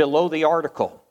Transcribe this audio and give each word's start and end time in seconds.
below 0.00 0.30
the 0.30 0.44
article. 0.44 1.04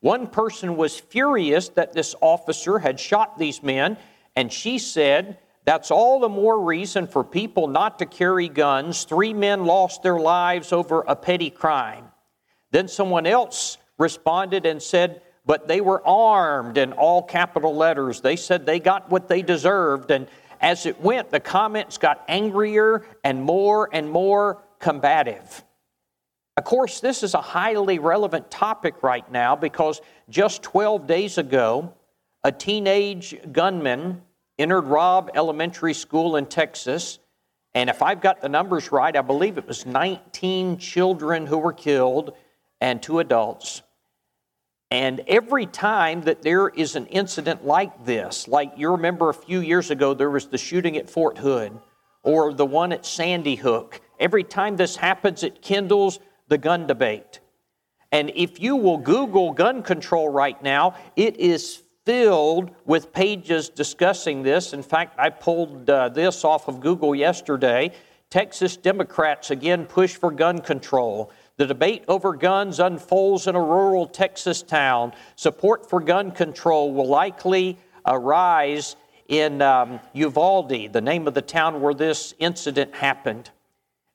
One 0.00 0.28
person 0.28 0.78
was 0.78 0.98
furious 0.98 1.68
that 1.80 1.92
this 1.92 2.14
officer 2.22 2.78
had 2.78 2.98
shot 2.98 3.38
these 3.38 3.62
men, 3.62 3.98
and 4.34 4.50
she 4.50 4.78
said, 4.78 5.36
That's 5.66 5.90
all 5.90 6.20
the 6.20 6.30
more 6.30 6.58
reason 6.58 7.06
for 7.06 7.22
people 7.22 7.66
not 7.66 7.98
to 7.98 8.06
carry 8.06 8.48
guns. 8.48 9.04
Three 9.04 9.34
men 9.34 9.66
lost 9.66 10.02
their 10.02 10.18
lives 10.18 10.72
over 10.72 11.04
a 11.06 11.14
petty 11.14 11.50
crime. 11.50 12.06
Then 12.70 12.88
someone 12.88 13.26
else 13.26 13.76
responded 13.98 14.64
and 14.64 14.82
said, 14.82 15.20
But 15.44 15.68
they 15.68 15.82
were 15.82 16.00
armed 16.08 16.78
in 16.78 16.94
all 16.94 17.22
capital 17.22 17.76
letters. 17.76 18.22
They 18.22 18.36
said 18.36 18.64
they 18.64 18.80
got 18.80 19.10
what 19.10 19.28
they 19.28 19.42
deserved. 19.42 20.10
And 20.10 20.28
as 20.62 20.86
it 20.86 20.98
went, 20.98 21.28
the 21.28 21.40
comments 21.40 21.98
got 21.98 22.24
angrier 22.26 23.04
and 23.22 23.42
more 23.42 23.90
and 23.92 24.08
more 24.08 24.62
combative. 24.78 25.62
Of 26.56 26.62
course, 26.62 27.00
this 27.00 27.24
is 27.24 27.34
a 27.34 27.40
highly 27.40 27.98
relevant 27.98 28.48
topic 28.48 29.02
right 29.02 29.28
now 29.30 29.56
because 29.56 30.00
just 30.30 30.62
12 30.62 31.06
days 31.06 31.36
ago, 31.36 31.92
a 32.44 32.52
teenage 32.52 33.36
gunman 33.50 34.22
entered 34.56 34.82
Robb 34.82 35.30
Elementary 35.34 35.94
School 35.94 36.36
in 36.36 36.46
Texas. 36.46 37.18
And 37.74 37.90
if 37.90 38.02
I've 38.02 38.20
got 38.20 38.40
the 38.40 38.48
numbers 38.48 38.92
right, 38.92 39.16
I 39.16 39.22
believe 39.22 39.58
it 39.58 39.66
was 39.66 39.84
19 39.84 40.78
children 40.78 41.46
who 41.46 41.58
were 41.58 41.72
killed 41.72 42.34
and 42.80 43.02
two 43.02 43.18
adults. 43.18 43.82
And 44.92 45.22
every 45.26 45.66
time 45.66 46.20
that 46.22 46.42
there 46.42 46.68
is 46.68 46.94
an 46.94 47.06
incident 47.06 47.66
like 47.66 48.04
this, 48.04 48.46
like 48.46 48.74
you 48.76 48.92
remember 48.92 49.28
a 49.28 49.34
few 49.34 49.58
years 49.58 49.90
ago, 49.90 50.14
there 50.14 50.30
was 50.30 50.46
the 50.46 50.58
shooting 50.58 50.96
at 50.96 51.10
Fort 51.10 51.38
Hood 51.38 51.76
or 52.22 52.54
the 52.54 52.64
one 52.64 52.92
at 52.92 53.04
Sandy 53.04 53.56
Hook, 53.56 54.00
every 54.20 54.44
time 54.44 54.76
this 54.76 54.94
happens, 54.96 55.42
it 55.42 55.60
kindles 55.60 56.20
the 56.48 56.58
gun 56.58 56.86
debate. 56.86 57.40
And 58.12 58.30
if 58.34 58.60
you 58.60 58.76
will 58.76 58.98
Google 58.98 59.52
gun 59.52 59.82
control 59.82 60.28
right 60.28 60.60
now, 60.62 60.94
it 61.16 61.36
is 61.36 61.82
filled 62.04 62.70
with 62.84 63.12
pages 63.12 63.68
discussing 63.68 64.42
this. 64.42 64.72
In 64.72 64.82
fact, 64.82 65.18
I 65.18 65.30
pulled 65.30 65.88
uh, 65.88 66.10
this 66.10 66.44
off 66.44 66.68
of 66.68 66.80
Google 66.80 67.14
yesterday. 67.14 67.92
Texas 68.30 68.76
Democrats 68.76 69.50
again 69.50 69.86
push 69.86 70.14
for 70.14 70.30
gun 70.30 70.60
control. 70.60 71.32
The 71.56 71.66
debate 71.66 72.04
over 72.08 72.34
guns 72.34 72.80
unfolds 72.80 73.46
in 73.46 73.54
a 73.54 73.60
rural 73.60 74.06
Texas 74.06 74.62
town. 74.62 75.12
Support 75.36 75.88
for 75.88 76.00
gun 76.00 76.30
control 76.32 76.92
will 76.92 77.08
likely 77.08 77.78
arise 78.06 78.96
in 79.28 79.62
um, 79.62 80.00
Uvalde, 80.12 80.92
the 80.92 81.00
name 81.00 81.26
of 81.26 81.34
the 81.34 81.42
town 81.42 81.80
where 81.80 81.94
this 81.94 82.34
incident 82.38 82.94
happened. 82.94 83.50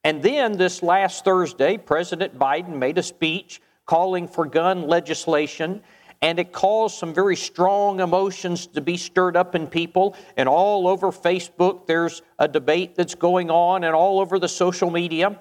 And 0.09 0.23
then 0.23 0.53
this 0.53 0.81
last 0.81 1.23
Thursday, 1.23 1.77
President 1.77 2.39
Biden 2.39 2.77
made 2.77 2.97
a 2.97 3.03
speech 3.03 3.61
calling 3.85 4.27
for 4.27 4.47
gun 4.47 4.87
legislation, 4.87 5.83
and 6.23 6.39
it 6.39 6.51
caused 6.51 6.97
some 6.97 7.13
very 7.13 7.35
strong 7.35 7.99
emotions 7.99 8.65
to 8.65 8.81
be 8.81 8.97
stirred 8.97 9.37
up 9.37 9.53
in 9.53 9.67
people. 9.67 10.15
And 10.35 10.49
all 10.49 10.87
over 10.87 11.11
Facebook, 11.11 11.85
there's 11.85 12.23
a 12.39 12.47
debate 12.47 12.95
that's 12.95 13.13
going 13.13 13.51
on, 13.51 13.83
and 13.83 13.93
all 13.93 14.19
over 14.19 14.39
the 14.39 14.47
social 14.47 14.89
media. 14.89 15.39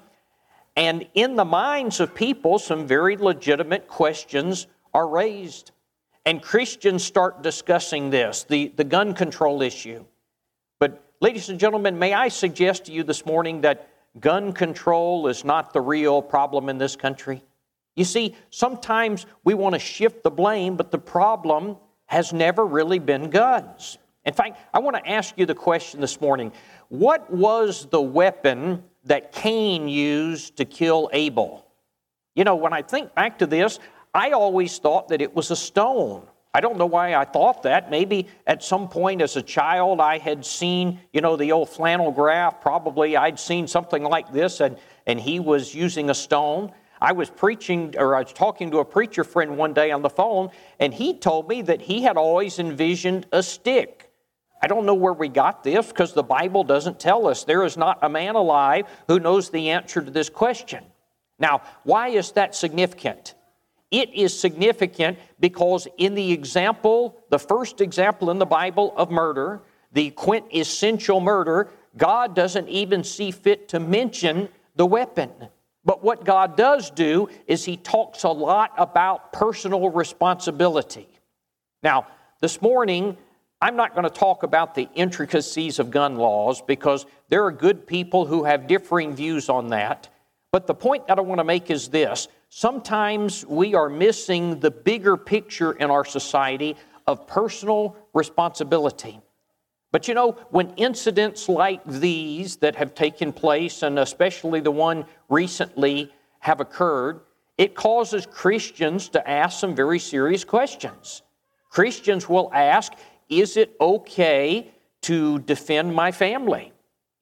And 0.77 1.09
in 1.15 1.35
the 1.35 1.47
minds 1.47 1.99
of 1.99 2.15
people, 2.15 2.59
some 2.59 2.87
very 2.87 3.17
legitimate 3.17 3.89
questions 3.89 4.67
are 4.93 5.09
raised. 5.09 5.71
And 6.27 6.43
Christians 6.43 7.03
start 7.03 7.43
discussing 7.43 8.11
this, 8.11 8.45
the, 8.45 8.71
the 8.77 8.85
gun 8.85 9.15
control 9.15 9.63
issue. 9.63 10.05
But, 10.79 11.03
ladies 11.23 11.49
and 11.49 11.59
gentlemen, 11.59 11.99
may 11.99 12.13
I 12.13 12.29
suggest 12.29 12.85
to 12.85 12.93
you 12.93 13.03
this 13.03 13.25
morning 13.25 13.63
that 13.63 13.89
gun 14.21 14.53
control 14.53 15.29
is 15.29 15.45
not 15.45 15.73
the 15.73 15.81
real 15.81 16.23
problem 16.23 16.69
in 16.69 16.79
this 16.79 16.97
country? 16.97 17.43
You 17.97 18.05
see, 18.05 18.37
sometimes 18.51 19.27
we 19.45 19.55
want 19.55 19.75
to 19.75 19.79
shift 19.79 20.23
the 20.23 20.31
blame, 20.31 20.77
but 20.77 20.91
the 20.91 20.99
problem 20.99 21.77
has 22.07 22.33
never 22.33 22.65
really 22.65 22.99
been 22.99 23.31
guns. 23.31 23.99
In 24.25 24.35
fact, 24.35 24.59
I 24.73 24.79
want 24.79 24.97
to 24.97 25.11
ask 25.11 25.35
you 25.37 25.47
the 25.47 25.55
question 25.55 26.01
this 26.01 26.21
morning 26.21 26.53
What 26.89 27.31
was 27.31 27.87
the 27.87 28.01
weapon 28.01 28.83
that 29.09 29.33
Cain 29.33 29.89
used 29.89 30.57
to 30.57 30.65
kill 30.65 31.11
Abel. 31.13 31.67
You 32.35 32.45
know, 32.45 32.55
when 32.55 32.73
I 32.73 32.83
think 32.83 33.15
back 33.15 33.39
to 33.39 33.47
this, 33.47 33.81
I 34.15 34.31
always 34.31 34.79
thought 34.79 35.09
that 35.09 35.21
it 35.21 35.35
was 35.35 35.51
a 35.51 35.57
stone. 35.57 36.27
I 36.59 36.61
don't 36.61 36.77
know 36.77 36.87
why 36.87 37.15
I 37.15 37.25
thought 37.25 37.63
that. 37.63 37.89
Maybe 37.89 38.27
at 38.45 38.65
some 38.65 38.89
point 38.89 39.23
as 39.23 39.37
a 39.37 39.43
child 39.43 40.01
I 40.01 40.19
had 40.19 40.45
seen, 40.45 40.99
you 41.13 41.21
know, 41.21 41.37
the 41.37 41.53
old 41.53 41.69
flannel 41.69 42.11
graph. 42.11 42.61
Probably 42.61 43.17
I'd 43.17 43.39
seen 43.39 43.69
something 43.69 44.03
like 44.03 44.33
this 44.33 44.59
and, 44.59 44.77
and 45.07 45.21
he 45.21 45.39
was 45.39 45.73
using 45.73 46.11
a 46.11 46.15
stone. 46.15 46.73
I 47.01 47.13
was 47.13 47.31
preaching 47.31 47.95
or 47.97 48.17
I 48.17 48.23
was 48.23 48.33
talking 48.33 48.73
to 48.73 48.79
a 48.79 48.85
preacher 48.85 49.23
friend 49.23 49.57
one 49.57 49.73
day 49.73 49.93
on 49.93 50.03
the 50.03 50.11
phone 50.11 50.51
and 50.81 50.93
he 50.93 51.15
told 51.15 51.49
me 51.49 51.63
that 51.63 51.81
he 51.81 52.03
had 52.03 52.17
always 52.17 52.59
envisioned 52.59 53.29
a 53.31 53.41
stick. 53.41 54.11
I 54.61 54.67
don't 54.67 54.85
know 54.85 54.95
where 54.95 55.13
we 55.13 55.29
got 55.29 55.63
this 55.63 55.87
because 55.87 56.13
the 56.13 56.25
Bible 56.25 56.65
doesn't 56.65 56.99
tell 56.99 57.29
us. 57.29 57.45
There 57.45 57.63
is 57.63 57.77
not 57.77 58.01
a 58.03 58.09
man 58.09 58.35
alive 58.35 58.87
who 59.07 59.21
knows 59.21 59.51
the 59.51 59.71
answer 59.71 60.03
to 60.03 60.11
this 60.11 60.29
question. 60.29 60.83
Now, 61.39 61.63
why 61.85 62.09
is 62.09 62.33
that 62.33 62.57
significant? 62.57 63.37
It 63.91 64.13
is 64.15 64.39
significant 64.39 65.19
because 65.41 65.89
in 65.97 66.15
the 66.15 66.33
example, 66.33 67.17
the 67.31 67.39
first 67.39 67.81
example 67.81 68.31
in 68.31 68.39
the 68.39 68.47
Bible 68.47 68.93
of 68.97 69.11
murder, 69.11 69.61
the 69.93 70.11
quintessential 70.11 71.21
murder, 71.21 71.71
God 71.97 72.35
doesn't 72.35 72.69
even 72.69 73.03
see 73.03 73.31
fit 73.31 73.69
to 73.69 73.81
mention 73.81 74.49
the 74.77 74.87
weapon. 74.87 75.31
But 75.85 76.05
what 76.05 76.25
God 76.25 76.57
does 76.57 76.91
do 76.91 77.29
is 77.47 77.65
He 77.65 77.79
talks 77.79 78.25
a 78.25 78.29
lot 78.29 78.73
about 78.77 79.33
personal 79.33 79.89
responsibility. 79.91 81.09
Now, 81.83 82.07
this 82.41 82.61
morning, 82.61 83.17
I'm 83.61 83.75
not 83.75 83.95
going 83.95 84.05
to 84.05 84.11
talk 84.11 84.43
about 84.43 84.75
the 84.75 84.89
intricacies 84.95 85.79
of 85.79 85.91
gun 85.91 86.17
laws 86.17 86.61
because 86.61 87.07
there 87.29 87.45
are 87.45 87.53
good 87.53 87.87
people 87.87 88.27
who 88.27 88.45
have 88.45 88.67
differing 88.67 89.15
views 89.15 89.49
on 89.49 89.69
that. 89.69 90.09
But 90.53 90.67
the 90.67 90.75
point 90.75 91.07
that 91.07 91.19
I 91.19 91.23
want 91.23 91.39
to 91.41 91.45
make 91.45 91.71
is 91.71 91.89
this 91.89 92.29
sometimes 92.49 93.45
we 93.47 93.75
are 93.75 93.89
missing 93.89 94.61
the 94.61 94.71
bigger 94.71 95.17
picture 95.17 95.73
in 95.73 95.91
our 95.91 96.05
society 96.05 96.77
of 97.07 97.27
personal 97.27 97.97
responsibility. 98.13 99.21
But 99.91 100.07
you 100.09 100.15
know, 100.15 100.33
when 100.51 100.75
incidents 100.77 101.49
like 101.49 101.83
these 101.85 102.57
that 102.57 102.77
have 102.77 102.95
taken 102.95 103.33
place, 103.33 103.83
and 103.83 103.99
especially 103.99 104.61
the 104.61 104.71
one 104.71 105.07
recently, 105.29 106.13
have 106.41 106.61
occurred, 106.61 107.21
it 107.57 107.75
causes 107.75 108.27
Christians 108.27 109.09
to 109.11 109.29
ask 109.29 109.59
some 109.59 109.75
very 109.75 109.99
serious 109.99 110.45
questions. 110.45 111.23
Christians 111.71 112.29
will 112.29 112.51
ask 112.53 112.93
is 113.29 113.57
it 113.57 113.77
okay 113.81 114.71
to 115.03 115.39
defend 115.41 115.95
my 115.95 116.13
family? 116.13 116.73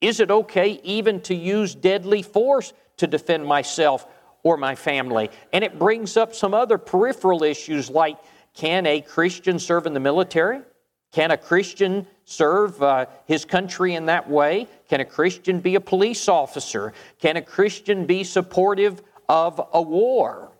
Is 0.00 0.20
it 0.20 0.30
okay 0.30 0.80
even 0.84 1.20
to 1.22 1.34
use 1.34 1.74
deadly 1.74 2.22
force 2.22 2.72
to 2.98 3.06
defend 3.06 3.46
myself 3.46 4.06
or 4.46 4.56
my 4.56 4.76
family? 4.76 5.28
And 5.52 5.64
it 5.64 5.76
brings 5.76 6.16
up 6.16 6.32
some 6.32 6.54
other 6.54 6.78
peripheral 6.78 7.42
issues 7.42 7.90
like 7.90 8.16
can 8.54 8.86
a 8.86 9.00
Christian 9.00 9.58
serve 9.58 9.86
in 9.86 9.92
the 9.92 10.00
military? 10.00 10.60
Can 11.10 11.32
a 11.32 11.36
Christian 11.36 12.06
serve 12.24 12.80
uh, 12.80 13.06
his 13.26 13.44
country 13.44 13.94
in 13.94 14.06
that 14.06 14.30
way? 14.30 14.68
Can 14.88 15.00
a 15.00 15.04
Christian 15.04 15.58
be 15.58 15.74
a 15.74 15.80
police 15.80 16.28
officer? 16.28 16.92
Can 17.18 17.36
a 17.36 17.42
Christian 17.42 18.06
be 18.06 18.22
supportive 18.22 19.02
of 19.28 19.60
a 19.72 19.82
war? 19.82 20.52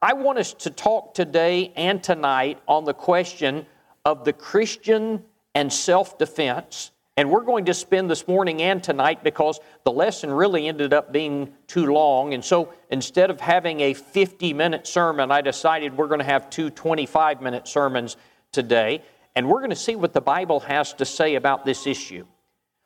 I 0.00 0.12
want 0.12 0.38
us 0.38 0.52
to 0.54 0.70
talk 0.70 1.14
today 1.14 1.72
and 1.74 2.02
tonight 2.02 2.60
on 2.68 2.84
the 2.84 2.94
question 2.94 3.66
of 4.04 4.24
the 4.24 4.32
Christian 4.32 5.24
and 5.54 5.72
self 5.72 6.16
defense. 6.16 6.92
And 7.16 7.30
we're 7.30 7.44
going 7.44 7.66
to 7.66 7.74
spend 7.74 8.10
this 8.10 8.26
morning 8.26 8.60
and 8.60 8.82
tonight 8.82 9.22
because 9.22 9.60
the 9.84 9.92
lesson 9.92 10.32
really 10.32 10.66
ended 10.66 10.92
up 10.92 11.12
being 11.12 11.52
too 11.68 11.86
long. 11.86 12.34
And 12.34 12.44
so 12.44 12.72
instead 12.90 13.30
of 13.30 13.40
having 13.40 13.80
a 13.80 13.94
50 13.94 14.52
minute 14.52 14.86
sermon, 14.86 15.30
I 15.30 15.40
decided 15.40 15.96
we're 15.96 16.08
going 16.08 16.18
to 16.18 16.24
have 16.24 16.50
two 16.50 16.70
25 16.70 17.40
minute 17.40 17.68
sermons 17.68 18.16
today. 18.50 19.02
And 19.36 19.48
we're 19.48 19.60
going 19.60 19.70
to 19.70 19.76
see 19.76 19.94
what 19.94 20.12
the 20.12 20.20
Bible 20.20 20.60
has 20.60 20.92
to 20.94 21.04
say 21.04 21.36
about 21.36 21.64
this 21.64 21.86
issue. 21.86 22.26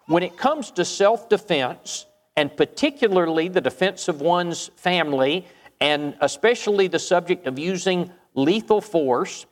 When 0.07 0.23
it 0.23 0.37
comes 0.37 0.71
to 0.73 0.85
self 0.85 1.29
defense, 1.29 2.07
and 2.37 2.55
particularly 2.55 3.49
the 3.49 3.61
defense 3.61 4.09
of 4.09 4.21
one's 4.21 4.69
family, 4.77 5.47
and 5.81 6.17
especially 6.21 6.87
the 6.89 6.99
subject 6.99 7.47
of 7.47 7.59
using 7.59 8.11
lethal 8.35 8.81
force, 8.81 9.47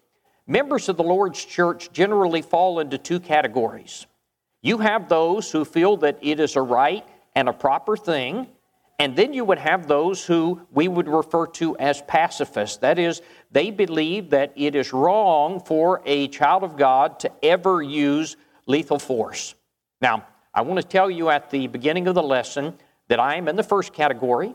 Members 0.47 0.89
of 0.89 0.97
the 0.97 1.03
Lord's 1.03 1.45
church 1.45 1.93
generally 1.93 2.41
fall 2.41 2.79
into 2.79 2.99
two 2.99 3.19
categories. 3.19 4.07
You 4.67 4.79
have 4.79 5.09
those 5.09 5.49
who 5.53 5.65
feel 5.65 5.97
that 5.99 6.19
it 6.23 6.41
is 6.41 6.57
a 6.57 6.61
right 6.61 7.07
and 7.37 7.49
a 7.49 7.53
proper 7.53 7.97
thing, 7.97 8.49
and 8.99 9.15
then 9.15 9.33
you 9.33 9.45
would 9.45 9.61
have 9.61 9.87
those 9.87 10.27
who 10.27 10.61
we 10.73 10.89
would 10.89 11.07
refer 11.07 11.47
to 11.47 11.77
as 11.77 12.03
pacifists. 12.09 12.79
That 12.79 12.99
is, 12.99 13.23
they 13.53 13.71
believe 13.71 14.31
that 14.31 14.53
it 14.57 14.75
is 14.75 14.93
wrong 14.93 15.61
for 15.61 16.03
a 16.05 16.27
child 16.27 16.65
of 16.65 16.77
God 16.77 17.21
to 17.21 17.31
ever 17.45 17.81
use 17.81 18.37
lethal 18.67 18.99
force. 18.99 19.55
Now, 20.01 20.27
I 20.53 20.63
want 20.63 20.81
to 20.81 20.89
tell 20.89 21.13
you 21.13 21.31
at 21.31 21.49
the 21.49 21.69
beginning 21.69 22.09
of 22.09 22.17
the 22.17 22.23
lesson 22.25 22.75
that 23.07 23.21
I 23.21 23.37
am 23.37 23.47
in 23.47 23.55
the 23.55 23.63
first 23.63 23.93
category. 23.93 24.53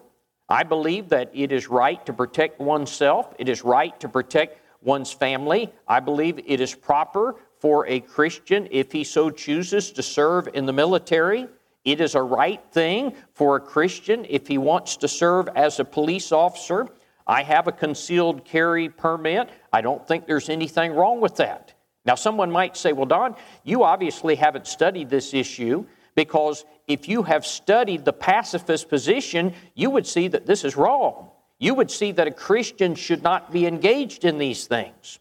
I 0.49 0.63
believe 0.63 1.07
that 1.07 1.31
it 1.33 1.53
is 1.53 1.69
right 1.69 2.05
to 2.05 2.11
protect 2.11 2.59
oneself, 2.59 3.33
it 3.39 3.47
is 3.47 3.63
right 3.63 3.97
to 4.01 4.09
protect 4.09 4.59
one's 4.81 5.13
family. 5.13 5.71
I 5.87 6.01
believe 6.01 6.37
it 6.45 6.59
is 6.59 6.75
proper 6.75 7.37
for 7.61 7.87
a 7.87 7.99
Christian, 7.99 8.67
if 8.71 8.91
he 8.91 9.03
so 9.03 9.29
chooses, 9.29 9.91
to 9.91 10.03
serve 10.03 10.49
in 10.53 10.65
the 10.65 10.73
military. 10.73 11.47
It 11.85 12.01
is 12.01 12.15
a 12.15 12.21
right 12.21 12.61
thing 12.71 13.13
for 13.33 13.55
a 13.55 13.59
Christian 13.59 14.25
if 14.29 14.47
he 14.47 14.57
wants 14.57 14.97
to 14.97 15.07
serve 15.07 15.47
as 15.55 15.79
a 15.79 15.85
police 15.85 16.31
officer. 16.31 16.87
I 17.25 17.43
have 17.43 17.67
a 17.67 17.71
concealed 17.71 18.45
carry 18.45 18.89
permit. 18.89 19.49
I 19.71 19.81
don't 19.81 20.05
think 20.07 20.25
there's 20.25 20.49
anything 20.49 20.93
wrong 20.93 21.21
with 21.21 21.37
that. 21.37 21.73
Now, 22.03 22.15
someone 22.15 22.51
might 22.51 22.75
say, 22.75 22.93
well, 22.93 23.05
Don, 23.05 23.35
you 23.63 23.83
obviously 23.83 24.35
haven't 24.35 24.65
studied 24.65 25.09
this 25.09 25.33
issue 25.33 25.85
because 26.15 26.65
if 26.87 27.07
you 27.07 27.23
have 27.23 27.45
studied 27.45 28.05
the 28.05 28.13
pacifist 28.13 28.89
position, 28.89 29.53
you 29.75 29.91
would 29.91 30.07
see 30.07 30.27
that 30.29 30.47
this 30.47 30.65
is 30.65 30.75
wrong. 30.75 31.29
You 31.59 31.75
would 31.75 31.91
see 31.91 32.11
that 32.13 32.27
a 32.27 32.31
Christian 32.31 32.95
should 32.95 33.21
not 33.21 33.51
be 33.51 33.67
engaged 33.67 34.25
in 34.25 34.39
these 34.39 34.65
things. 34.65 35.19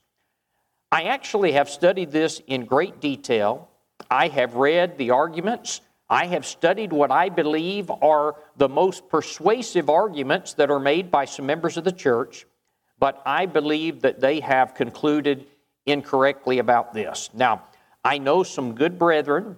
I 0.93 1.05
actually 1.05 1.53
have 1.53 1.71
studied 1.71 2.11
this 2.11 2.43
in 2.47 2.65
great 2.65 3.01
detail. 3.01 3.69
I 4.11 4.29
have 4.29 4.55
read 4.55 4.99
the 4.99 5.11
arguments. 5.11 5.81
I 6.09 6.27
have 6.27 6.45
studied 6.45 6.93
what 6.93 7.13
I 7.13 7.29
believe 7.29 7.91
are 8.03 8.35
the 8.57 8.69
most 8.69 9.09
persuasive 9.09 9.89
arguments 9.89 10.55
that 10.55 10.71
are 10.71 10.81
made 10.81 11.11
by 11.11 11.27
some 11.27 11.47
members 11.47 11.77
of 11.77 11.85
the 11.85 11.93
church, 11.93 12.45
but 12.99 13.23
I 13.25 13.47
believe 13.47 14.03
that 14.03 14.21
they 14.21 14.41
have 14.41 14.75
concluded 14.75 15.47
incorrectly 15.87 16.59
about 16.59 16.93
this. 16.93 17.31
Now, 17.33 17.63
I 18.05 18.19
know 18.19 18.43
some 18.43 18.75
good 18.75 18.99
brethren 18.99 19.57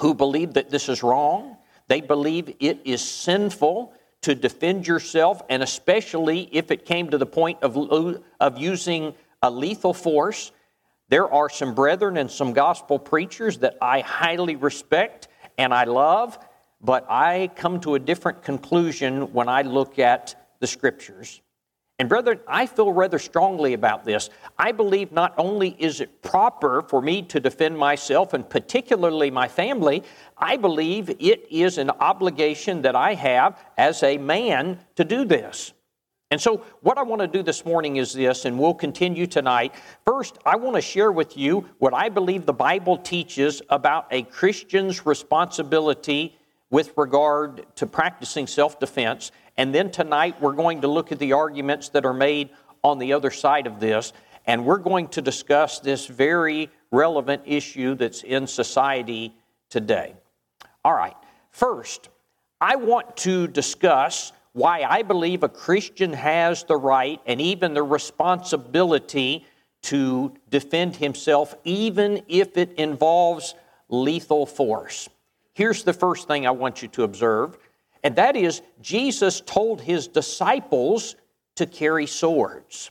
who 0.00 0.14
believe 0.14 0.54
that 0.54 0.70
this 0.70 0.90
is 0.90 1.02
wrong. 1.02 1.56
They 1.88 2.02
believe 2.02 2.54
it 2.60 2.80
is 2.84 3.00
sinful 3.00 3.94
to 4.22 4.34
defend 4.34 4.86
yourself, 4.86 5.40
and 5.48 5.62
especially 5.62 6.48
if 6.52 6.70
it 6.70 6.84
came 6.84 7.08
to 7.10 7.18
the 7.18 7.26
point 7.26 7.62
of, 7.62 8.22
of 8.38 8.58
using 8.58 9.14
a 9.42 9.50
lethal 9.50 9.94
force. 9.94 10.52
There 11.08 11.32
are 11.32 11.48
some 11.48 11.74
brethren 11.74 12.16
and 12.16 12.30
some 12.30 12.52
gospel 12.52 12.98
preachers 12.98 13.58
that 13.58 13.76
I 13.80 14.00
highly 14.00 14.56
respect 14.56 15.28
and 15.58 15.74
I 15.74 15.84
love, 15.84 16.38
but 16.80 17.06
I 17.10 17.50
come 17.56 17.80
to 17.80 17.94
a 17.94 17.98
different 17.98 18.42
conclusion 18.42 19.32
when 19.32 19.48
I 19.48 19.62
look 19.62 19.98
at 19.98 20.54
the 20.60 20.66
scriptures. 20.66 21.40
And, 21.98 22.08
brethren, 22.08 22.40
I 22.48 22.64
feel 22.64 22.90
rather 22.92 23.18
strongly 23.18 23.74
about 23.74 24.06
this. 24.06 24.30
I 24.58 24.72
believe 24.72 25.12
not 25.12 25.34
only 25.36 25.76
is 25.78 26.00
it 26.00 26.22
proper 26.22 26.80
for 26.80 27.02
me 27.02 27.20
to 27.24 27.40
defend 27.40 27.76
myself 27.76 28.32
and 28.32 28.48
particularly 28.48 29.30
my 29.30 29.48
family, 29.48 30.02
I 30.38 30.56
believe 30.56 31.10
it 31.10 31.46
is 31.50 31.76
an 31.76 31.90
obligation 31.90 32.80
that 32.82 32.96
I 32.96 33.12
have 33.12 33.62
as 33.76 34.02
a 34.02 34.16
man 34.16 34.78
to 34.96 35.04
do 35.04 35.26
this. 35.26 35.74
And 36.32 36.40
so, 36.40 36.58
what 36.82 36.96
I 36.96 37.02
want 37.02 37.22
to 37.22 37.26
do 37.26 37.42
this 37.42 37.64
morning 37.64 37.96
is 37.96 38.12
this, 38.12 38.44
and 38.44 38.56
we'll 38.56 38.72
continue 38.72 39.26
tonight. 39.26 39.74
First, 40.06 40.38
I 40.46 40.54
want 40.54 40.76
to 40.76 40.80
share 40.80 41.10
with 41.10 41.36
you 41.36 41.68
what 41.78 41.92
I 41.92 42.08
believe 42.08 42.46
the 42.46 42.52
Bible 42.52 42.98
teaches 42.98 43.62
about 43.68 44.06
a 44.12 44.22
Christian's 44.22 45.04
responsibility 45.04 46.38
with 46.70 46.92
regard 46.96 47.66
to 47.74 47.84
practicing 47.84 48.46
self 48.46 48.78
defense. 48.78 49.32
And 49.56 49.74
then 49.74 49.90
tonight, 49.90 50.40
we're 50.40 50.52
going 50.52 50.82
to 50.82 50.86
look 50.88 51.10
at 51.10 51.18
the 51.18 51.32
arguments 51.32 51.88
that 51.88 52.06
are 52.06 52.14
made 52.14 52.50
on 52.84 53.00
the 53.00 53.12
other 53.12 53.32
side 53.32 53.66
of 53.66 53.80
this. 53.80 54.12
And 54.46 54.64
we're 54.64 54.78
going 54.78 55.08
to 55.08 55.22
discuss 55.22 55.80
this 55.80 56.06
very 56.06 56.70
relevant 56.92 57.42
issue 57.44 57.96
that's 57.96 58.22
in 58.22 58.46
society 58.46 59.34
today. 59.68 60.14
All 60.84 60.94
right, 60.94 61.16
first, 61.50 62.08
I 62.60 62.76
want 62.76 63.16
to 63.18 63.48
discuss 63.48 64.32
why 64.52 64.82
I 64.82 65.02
believe 65.02 65.42
a 65.42 65.48
Christian 65.48 66.12
has 66.12 66.64
the 66.64 66.76
right 66.76 67.20
and 67.26 67.40
even 67.40 67.74
the 67.74 67.82
responsibility 67.82 69.46
to 69.82 70.34
defend 70.50 70.96
himself, 70.96 71.54
even 71.64 72.22
if 72.28 72.56
it 72.56 72.72
involves 72.72 73.54
lethal 73.88 74.46
force. 74.46 75.08
Here's 75.54 75.84
the 75.84 75.92
first 75.92 76.26
thing 76.26 76.46
I 76.46 76.50
want 76.50 76.82
you 76.82 76.88
to 76.88 77.04
observe, 77.04 77.56
and 78.02 78.16
that 78.16 78.36
is 78.36 78.62
Jesus 78.80 79.40
told 79.40 79.80
his 79.80 80.08
disciples 80.08 81.16
to 81.56 81.66
carry 81.66 82.06
swords. 82.06 82.90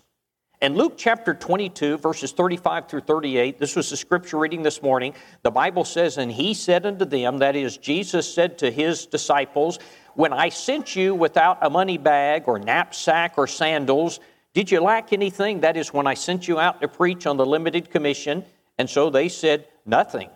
In 0.62 0.76
Luke 0.76 0.96
chapter 0.98 1.34
22, 1.34 2.00
verses 2.00 2.34
35 2.34 2.90
through 2.90 3.02
38, 3.02 3.60
this 3.60 3.78
was 3.78 3.90
the 3.90 3.96
scripture 3.96 4.38
reading 4.38 4.62
this 4.62 4.82
morning. 4.82 5.14
The 5.42 5.52
Bible 5.52 5.86
says, 5.86 6.18
And 6.18 6.30
he 6.30 6.54
said 6.54 6.86
unto 6.86 7.06
them, 7.06 7.38
that 7.38 7.56
is, 7.56 7.78
Jesus 7.78 8.32
said 8.32 8.58
to 8.58 8.70
his 8.70 9.06
disciples, 9.06 9.80
When 10.20 10.34
I 10.34 10.50
sent 10.50 10.98
you 10.98 11.16
without 11.16 11.60
a 11.62 11.70
money 11.70 11.98
bag 11.98 12.44
or 12.46 12.60
knapsack 12.60 13.36
or 13.38 13.48
sandals, 13.48 14.20
did 14.54 14.70
you 14.70 14.82
lack 14.82 15.14
anything? 15.14 15.62
That 15.62 15.78
is, 15.78 15.94
when 15.94 16.08
I 16.08 16.14
sent 16.14 16.46
you 16.46 16.60
out 16.60 16.82
to 16.82 16.90
preach 16.90 17.26
on 17.26 17.38
the 17.38 17.46
limited 17.46 17.90
commission. 17.90 18.44
And 18.78 18.90
so 18.90 19.10
they 19.10 19.30
said, 19.30 19.70
Nothing. 19.86 20.30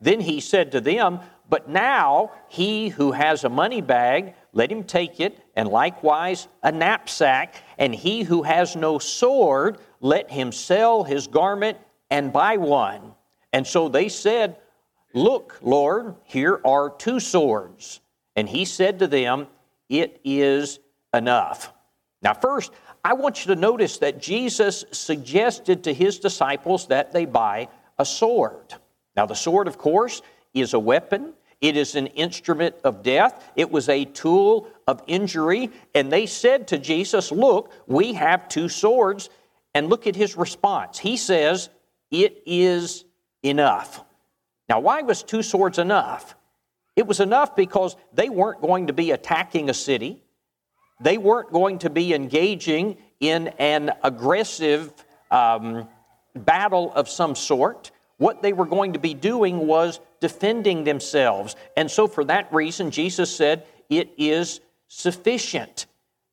Then 0.00 0.20
he 0.20 0.38
said 0.38 0.70
to 0.70 0.80
them, 0.80 1.18
But 1.48 1.68
now 1.68 2.34
he 2.46 2.90
who 2.90 3.10
has 3.10 3.42
a 3.42 3.48
money 3.48 3.80
bag, 3.80 4.34
let 4.52 4.70
him 4.70 4.84
take 4.84 5.18
it, 5.18 5.36
and 5.56 5.68
likewise 5.68 6.46
a 6.62 6.70
knapsack. 6.70 7.56
And 7.78 7.92
he 7.92 8.22
who 8.22 8.44
has 8.44 8.76
no 8.76 9.00
sword, 9.00 9.78
let 10.00 10.30
him 10.30 10.52
sell 10.52 11.02
his 11.02 11.26
garment 11.26 11.78
and 12.10 12.32
buy 12.32 12.58
one. 12.58 13.12
And 13.52 13.66
so 13.66 13.88
they 13.88 14.08
said, 14.08 14.54
Look, 15.14 15.58
Lord, 15.62 16.14
here 16.22 16.60
are 16.64 16.90
two 16.90 17.18
swords. 17.18 18.02
And 18.36 18.48
he 18.48 18.66
said 18.66 18.98
to 19.00 19.06
them, 19.06 19.48
It 19.88 20.20
is 20.22 20.78
enough. 21.12 21.72
Now, 22.22 22.34
first, 22.34 22.72
I 23.04 23.14
want 23.14 23.44
you 23.44 23.54
to 23.54 23.60
notice 23.60 23.98
that 23.98 24.20
Jesus 24.20 24.84
suggested 24.92 25.84
to 25.84 25.94
his 25.94 26.18
disciples 26.18 26.88
that 26.88 27.12
they 27.12 27.24
buy 27.24 27.68
a 27.98 28.04
sword. 28.04 28.74
Now, 29.16 29.26
the 29.26 29.34
sword, 29.34 29.68
of 29.68 29.78
course, 29.78 30.22
is 30.52 30.74
a 30.74 30.78
weapon. 30.78 31.32
It 31.60 31.76
is 31.76 31.94
an 31.94 32.08
instrument 32.08 32.74
of 32.84 33.02
death. 33.02 33.50
It 33.56 33.70
was 33.70 33.88
a 33.88 34.04
tool 34.04 34.68
of 34.86 35.02
injury. 35.06 35.70
And 35.94 36.12
they 36.12 36.26
said 36.26 36.68
to 36.68 36.78
Jesus, 36.78 37.32
Look, 37.32 37.72
we 37.86 38.12
have 38.14 38.48
two 38.48 38.68
swords. 38.68 39.30
And 39.74 39.88
look 39.88 40.06
at 40.06 40.16
his 40.16 40.36
response. 40.36 40.98
He 40.98 41.16
says, 41.16 41.70
It 42.10 42.42
is 42.44 43.04
enough. 43.42 44.04
Now, 44.68 44.80
why 44.80 45.02
was 45.02 45.22
two 45.22 45.42
swords 45.42 45.78
enough? 45.78 46.34
It 46.96 47.06
was 47.06 47.20
enough 47.20 47.54
because 47.54 47.94
they 48.14 48.30
weren't 48.30 48.62
going 48.62 48.86
to 48.86 48.94
be 48.94 49.10
attacking 49.10 49.68
a 49.68 49.74
city, 49.74 50.22
they 51.00 51.18
weren't 51.18 51.52
going 51.52 51.78
to 51.80 51.90
be 51.90 52.14
engaging 52.14 52.96
in 53.20 53.48
an 53.58 53.92
aggressive 54.02 54.92
um, 55.30 55.88
battle 56.34 56.92
of 56.94 57.08
some 57.08 57.34
sort. 57.34 57.90
What 58.18 58.40
they 58.40 58.54
were 58.54 58.64
going 58.64 58.94
to 58.94 58.98
be 58.98 59.12
doing 59.12 59.66
was 59.66 60.00
defending 60.20 60.84
themselves. 60.84 61.54
And 61.76 61.90
so, 61.90 62.06
for 62.08 62.24
that 62.24 62.52
reason, 62.52 62.90
Jesus 62.90 63.34
said, 63.34 63.66
It 63.90 64.10
is 64.16 64.60
sufficient. 64.88 65.86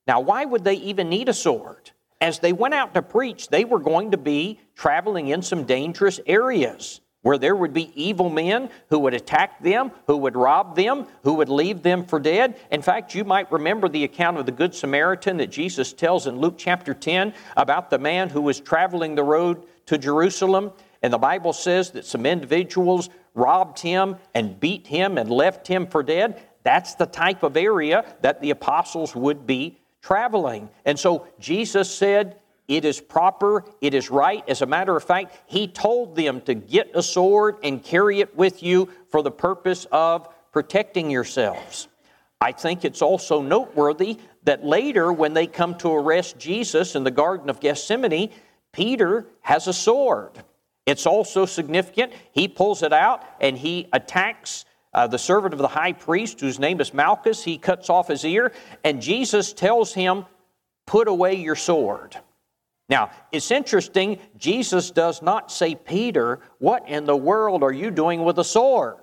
Now, 0.07 0.21
why 0.21 0.45
would 0.45 0.63
they 0.63 0.75
even 0.75 1.09
need 1.09 1.27
a 1.27 1.33
sword? 1.33 1.91
As 2.21 2.39
they 2.39 2.53
went 2.53 2.73
out 2.73 2.93
to 2.93 3.01
preach, 3.01 3.49
they 3.49 3.65
were 3.65 3.79
going 3.79 4.11
to 4.11 4.17
be 4.17 4.59
traveling 4.75 5.27
in 5.27 5.41
some 5.41 5.65
dangerous 5.65 6.21
areas 6.25 7.01
where 7.23 7.37
there 7.37 7.55
would 7.55 7.73
be 7.73 7.91
evil 8.01 8.29
men 8.29 8.69
who 8.89 8.99
would 8.99 9.13
attack 9.13 9.61
them, 9.63 9.91
who 10.07 10.17
would 10.17 10.35
rob 10.35 10.75
them, 10.75 11.07
who 11.23 11.33
would 11.33 11.49
leave 11.49 11.81
them 11.81 12.05
for 12.05 12.19
dead. 12.19 12.59
In 12.69 12.81
fact, 12.81 13.15
you 13.15 13.23
might 13.23 13.51
remember 13.51 13.89
the 13.89 14.03
account 14.03 14.37
of 14.37 14.45
the 14.45 14.51
Good 14.51 14.75
Samaritan 14.75 15.37
that 15.37 15.49
Jesus 15.49 15.91
tells 15.93 16.27
in 16.27 16.37
Luke 16.37 16.55
chapter 16.57 16.93
10 16.93 17.33
about 17.57 17.89
the 17.89 17.97
man 17.97 18.29
who 18.29 18.41
was 18.41 18.59
traveling 18.59 19.15
the 19.15 19.23
road 19.23 19.63
to 19.87 19.97
Jerusalem. 19.97 20.71
And 21.01 21.11
the 21.11 21.17
Bible 21.17 21.53
says 21.53 21.91
that 21.91 22.05
some 22.05 22.25
individuals 22.25 23.09
robbed 23.33 23.79
him 23.79 24.17
and 24.35 24.59
beat 24.59 24.85
him 24.85 25.17
and 25.17 25.29
left 25.29 25.67
him 25.67 25.87
for 25.87 26.03
dead. 26.03 26.41
That's 26.63 26.95
the 26.95 27.05
type 27.05 27.43
of 27.43 27.57
area 27.57 28.05
that 28.21 28.41
the 28.41 28.51
apostles 28.51 29.15
would 29.15 29.47
be 29.47 29.79
traveling. 30.01 30.69
And 30.85 30.99
so 30.99 31.27
Jesus 31.39 31.93
said, 31.93 32.37
it 32.67 32.86
is 32.86 33.01
proper, 33.01 33.65
it 33.82 33.93
is 33.93 34.10
right. 34.10 34.43
As 34.48 34.62
a 34.62 34.65
matter 34.65 34.96
of 34.96 35.03
fact, 35.03 35.38
he 35.46 35.67
told 35.67 36.15
them 36.15 36.41
to 36.41 36.53
get 36.53 36.91
a 36.93 37.03
sword 37.03 37.58
and 37.63 37.84
carry 37.84 38.22
it 38.22 38.36
with 38.36 38.63
you 38.63 38.89
for 39.10 39.22
the 39.22 39.32
purpose 39.32 39.86
of 39.91 40.29
protecting 40.51 41.10
yourselves. 41.10 41.88
I 42.39 42.51
think 42.51 42.86
it's 42.86 43.01
also 43.01 43.41
noteworthy 43.41 44.20
that 44.43 44.65
later, 44.65 45.12
when 45.12 45.34
they 45.34 45.48
come 45.48 45.75
to 45.79 45.89
arrest 45.91 46.38
Jesus 46.38 46.96
in 46.96 47.03
the 47.03 47.12
Garden 47.12 47.50
of 47.50 47.60
Gethsemane, 47.60 48.32
Peter 48.72 49.25
has 49.41 49.67
a 49.67 49.74
sword. 49.74 50.32
It's 50.86 51.05
also 51.05 51.46
significant. 51.46 52.13
He 52.34 52.48
pulls 52.48 52.84
it 52.84 52.91
out 52.91 53.24
and 53.39 53.58
he 53.58 53.88
attacks 53.93 54.65
uh, 54.93 55.08
the 55.08 55.17
servant 55.17 55.53
of 55.53 55.60
the 55.60 55.67
high 55.67 55.93
priest, 55.93 56.39
whose 56.39 56.60
name 56.60 56.79
is 56.82 56.93
Malchus. 56.93 57.43
He 57.43 57.58
cuts 57.58 57.89
off 57.89 58.10
his 58.10 58.24
ear, 58.25 58.51
and 58.84 59.01
Jesus 59.01 59.53
tells 59.53 59.93
him, 59.93 60.25
Put 60.86 61.08
away 61.08 61.36
your 61.36 61.55
sword. 61.55 62.17
Now, 62.93 63.09
it's 63.31 63.50
interesting, 63.50 64.19
Jesus 64.38 64.91
does 64.91 65.21
not 65.21 65.51
say, 65.51 65.73
Peter, 65.73 66.39
what 66.59 66.88
in 66.88 67.05
the 67.05 67.15
world 67.15 67.63
are 67.63 67.71
you 67.71 67.89
doing 67.89 68.23
with 68.23 68.38
a 68.38 68.43
sword? 68.43 68.97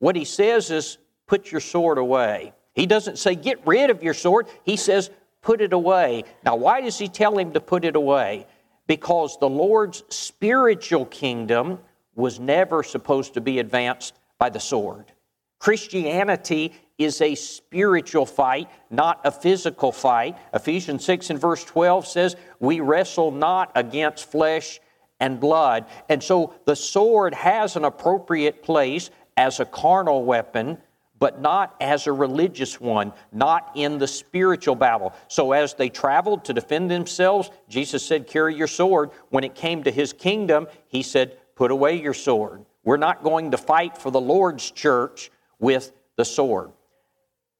What 0.00 0.16
he 0.16 0.24
says 0.24 0.70
is, 0.70 0.98
Put 1.30 1.52
your 1.52 1.60
sword 1.60 1.98
away. 1.98 2.52
He 2.74 2.86
doesn't 2.86 3.16
say, 3.16 3.36
get 3.36 3.64
rid 3.64 3.88
of 3.88 4.02
your 4.02 4.14
sword. 4.14 4.48
He 4.64 4.76
says, 4.76 5.10
put 5.42 5.60
it 5.60 5.72
away. 5.72 6.24
Now, 6.44 6.56
why 6.56 6.80
does 6.80 6.98
he 6.98 7.06
tell 7.06 7.38
him 7.38 7.52
to 7.52 7.60
put 7.60 7.84
it 7.84 7.94
away? 7.94 8.48
Because 8.88 9.38
the 9.38 9.48
Lord's 9.48 10.02
spiritual 10.08 11.06
kingdom 11.06 11.78
was 12.16 12.40
never 12.40 12.82
supposed 12.82 13.34
to 13.34 13.40
be 13.40 13.60
advanced 13.60 14.18
by 14.40 14.50
the 14.50 14.58
sword. 14.58 15.12
Christianity 15.60 16.72
is 16.96 17.20
a 17.20 17.34
spiritual 17.34 18.26
fight, 18.26 18.68
not 18.90 19.20
a 19.24 19.30
physical 19.30 19.92
fight. 19.92 20.36
Ephesians 20.54 21.04
6 21.04 21.30
and 21.30 21.40
verse 21.40 21.64
12 21.64 22.06
says, 22.06 22.36
We 22.58 22.80
wrestle 22.80 23.30
not 23.30 23.70
against 23.74 24.30
flesh 24.30 24.80
and 25.20 25.38
blood. 25.38 25.84
And 26.08 26.22
so 26.22 26.54
the 26.64 26.74
sword 26.74 27.34
has 27.34 27.76
an 27.76 27.84
appropriate 27.84 28.62
place 28.62 29.10
as 29.36 29.60
a 29.60 29.66
carnal 29.66 30.24
weapon, 30.24 30.78
but 31.18 31.42
not 31.42 31.76
as 31.78 32.06
a 32.06 32.12
religious 32.12 32.80
one, 32.80 33.12
not 33.30 33.70
in 33.74 33.98
the 33.98 34.08
spiritual 34.08 34.74
battle. 34.74 35.12
So 35.28 35.52
as 35.52 35.74
they 35.74 35.90
traveled 35.90 36.46
to 36.46 36.54
defend 36.54 36.90
themselves, 36.90 37.50
Jesus 37.68 38.04
said, 38.04 38.26
Carry 38.26 38.54
your 38.54 38.66
sword. 38.66 39.10
When 39.28 39.44
it 39.44 39.54
came 39.54 39.82
to 39.82 39.90
his 39.90 40.14
kingdom, 40.14 40.68
he 40.88 41.02
said, 41.02 41.36
Put 41.54 41.70
away 41.70 42.00
your 42.00 42.14
sword. 42.14 42.64
We're 42.82 42.96
not 42.96 43.22
going 43.22 43.50
to 43.50 43.58
fight 43.58 43.98
for 43.98 44.10
the 44.10 44.20
Lord's 44.20 44.70
church 44.70 45.30
with 45.60 45.92
the 46.16 46.24
sword. 46.24 46.72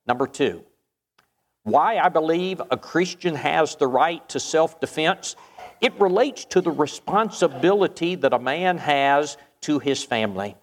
Number 0.07 0.27
two, 0.27 0.65
why 1.63 1.99
I 1.99 2.09
believe 2.09 2.61
a 2.71 2.77
Christian 2.77 3.35
has 3.35 3.77
the 3.77 3.87
right 3.87 4.27
to 4.31 4.41
self 4.41 4.81
defense. 4.81 5.37
It 5.81 5.99
relates 6.01 6.45
to 6.47 6.61
the 6.61 6.71
responsibility 6.71 8.15
that 8.17 8.33
a 8.33 8.39
man 8.39 8.79
has 8.79 9.37
to 9.63 9.79
his 9.79 10.03
family. 10.03 10.57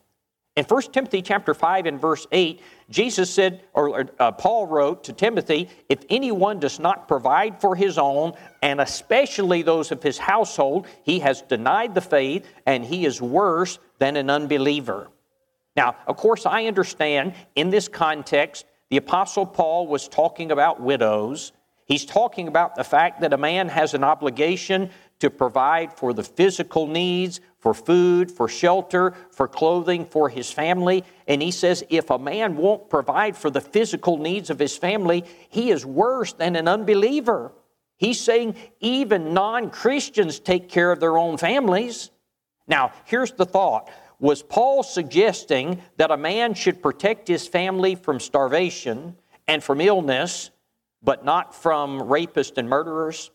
In 0.56 0.65
1 0.65 0.82
Timothy 0.91 1.22
chapter 1.22 1.53
5 1.53 1.86
and 1.86 2.01
verse 2.01 2.25
8, 2.32 2.62
Jesus 2.89 3.29
said, 3.29 3.62
or 3.74 4.10
uh, 4.20 4.32
Paul 4.32 4.65
wrote 4.65 5.03
to 5.03 5.13
Timothy, 5.13 5.70
if 5.88 6.00
anyone 6.10 6.60
does 6.60 6.79
not 6.79 7.08
provide 7.08 7.62
for 7.62 7.75
his 7.75 8.00
own, 8.00 8.34
and 8.63 8.82
especially 8.82 9.62
those 9.62 9.91
of 9.91 10.01
his 10.01 10.17
household, 10.17 10.88
he 11.03 11.20
has 11.20 11.44
denied 11.44 11.94
the 11.94 12.01
faith 12.01 12.48
and 12.65 12.84
he 12.84 13.06
is 13.06 13.22
worse 13.22 13.77
than 14.00 14.15
an 14.15 14.32
unbeliever. 14.32 15.10
Now, 15.77 15.96
of 16.07 16.17
course, 16.17 16.48
I 16.48 16.65
understand 16.65 17.36
in 17.55 17.69
this 17.69 17.88
context, 17.88 18.65
the 18.89 18.98
Apostle 18.98 19.46
Paul 19.46 19.88
was 19.88 20.07
talking 20.07 20.51
about 20.51 20.81
widows. 20.81 21.51
He's 21.86 22.03
talking 22.03 22.48
about 22.48 22.75
the 22.75 22.84
fact 22.84 23.22
that 23.22 23.31
a 23.31 23.38
man 23.38 23.69
has 23.69 23.93
an 23.93 24.03
obligation 24.03 24.89
to 25.19 25.29
provide 25.29 25.93
for 25.93 26.13
the 26.13 26.24
physical 26.24 26.88
needs, 26.88 27.39
for 27.60 27.74
food, 27.74 28.31
for 28.31 28.48
shelter, 28.48 29.13
for 29.31 29.48
clothing, 29.48 30.05
for 30.05 30.29
his 30.29 30.51
family. 30.51 31.03
And 31.27 31.41
he 31.41 31.51
says 31.51 31.84
if 31.89 32.10
a 32.10 32.19
man 32.19 32.57
won't 32.57 32.89
provide 32.89 33.38
for 33.38 33.50
the 33.50 33.62
physical 33.62 34.17
needs 34.17 34.50
of 34.50 34.60
his 34.60 34.75
family, 34.75 35.25
he 35.50 35.69
is 35.69 35.86
worse 35.86 36.34
than 36.34 36.55
an 36.55 36.67
unbeliever. 36.67 37.53
He's 37.98 38.19
saying 38.19 38.55
even 38.79 39.34
non 39.34 39.69
Christians 39.69 40.39
take 40.39 40.69
care 40.69 40.91
of 40.91 41.00
their 41.00 41.17
own 41.17 41.38
families. 41.38 42.12
Now, 42.67 42.91
here's 43.05 43.31
the 43.31 43.46
thought 43.46 43.89
was 44.19 44.41
Paul 44.41 44.83
suggesting 44.83 45.81
that 45.97 46.12
a 46.12 46.17
man 46.17 46.53
should 46.53 46.81
protect 46.81 47.27
his 47.27 47.47
family 47.47 47.95
from 47.95 48.19
starvation 48.19 49.15
and 49.47 49.63
from 49.63 49.79
illness, 49.81 50.50
but 51.03 51.24
not 51.24 51.53
from 51.53 52.01
rapists 52.01 52.57
and 52.57 52.67
murderers? 52.67 53.29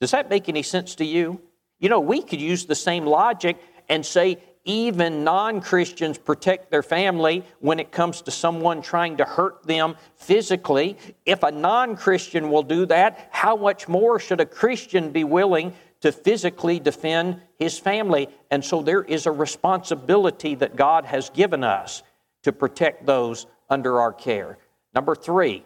Does 0.00 0.12
that 0.12 0.30
make 0.30 0.48
any 0.48 0.62
sense 0.62 0.94
to 0.96 1.04
you? 1.04 1.40
You 1.80 1.88
know, 1.88 2.00
we 2.00 2.22
could 2.22 2.40
use 2.40 2.66
the 2.66 2.74
same 2.74 3.04
logic 3.04 3.58
and 3.88 4.06
say 4.06 4.38
even 4.64 5.24
non 5.24 5.60
Christians 5.60 6.16
protect 6.16 6.70
their 6.70 6.82
family 6.82 7.44
when 7.60 7.78
it 7.78 7.92
comes 7.92 8.22
to 8.22 8.30
someone 8.30 8.80
trying 8.80 9.18
to 9.18 9.24
hurt 9.24 9.66
them 9.66 9.96
physically. 10.16 10.96
If 11.26 11.42
a 11.42 11.50
non 11.50 11.96
Christian 11.96 12.50
will 12.50 12.62
do 12.62 12.86
that, 12.86 13.28
how 13.30 13.56
much 13.56 13.88
more 13.88 14.18
should 14.18 14.40
a 14.40 14.46
Christian 14.46 15.10
be 15.10 15.24
willing 15.24 15.74
to 16.04 16.12
physically 16.12 16.78
defend 16.78 17.40
his 17.58 17.78
family. 17.78 18.28
And 18.50 18.62
so 18.62 18.82
there 18.82 19.02
is 19.02 19.24
a 19.24 19.30
responsibility 19.30 20.54
that 20.56 20.76
God 20.76 21.06
has 21.06 21.30
given 21.30 21.64
us 21.64 22.02
to 22.42 22.52
protect 22.52 23.06
those 23.06 23.46
under 23.70 23.98
our 23.98 24.12
care. 24.12 24.58
Number 24.94 25.14
three, 25.14 25.64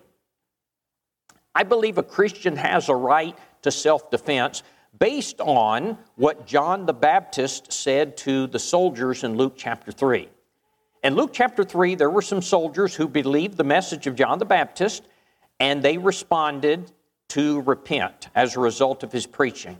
I 1.56 1.64
believe 1.64 1.98
a 1.98 2.04
Christian 2.04 2.54
has 2.54 2.88
a 2.88 2.94
right 2.94 3.36
to 3.62 3.72
self 3.72 4.12
defense 4.12 4.62
based 4.96 5.40
on 5.40 5.98
what 6.14 6.46
John 6.46 6.86
the 6.86 6.94
Baptist 6.94 7.72
said 7.72 8.16
to 8.18 8.46
the 8.46 8.60
soldiers 8.60 9.24
in 9.24 9.36
Luke 9.36 9.54
chapter 9.56 9.90
3. 9.90 10.28
In 11.02 11.16
Luke 11.16 11.30
chapter 11.32 11.64
3, 11.64 11.96
there 11.96 12.10
were 12.10 12.22
some 12.22 12.42
soldiers 12.42 12.94
who 12.94 13.08
believed 13.08 13.56
the 13.56 13.64
message 13.64 14.06
of 14.06 14.14
John 14.14 14.38
the 14.38 14.44
Baptist, 14.44 15.02
and 15.58 15.82
they 15.82 15.98
responded 15.98 16.92
to 17.30 17.60
repent 17.62 18.28
as 18.36 18.54
a 18.54 18.60
result 18.60 19.02
of 19.02 19.10
his 19.10 19.26
preaching. 19.26 19.78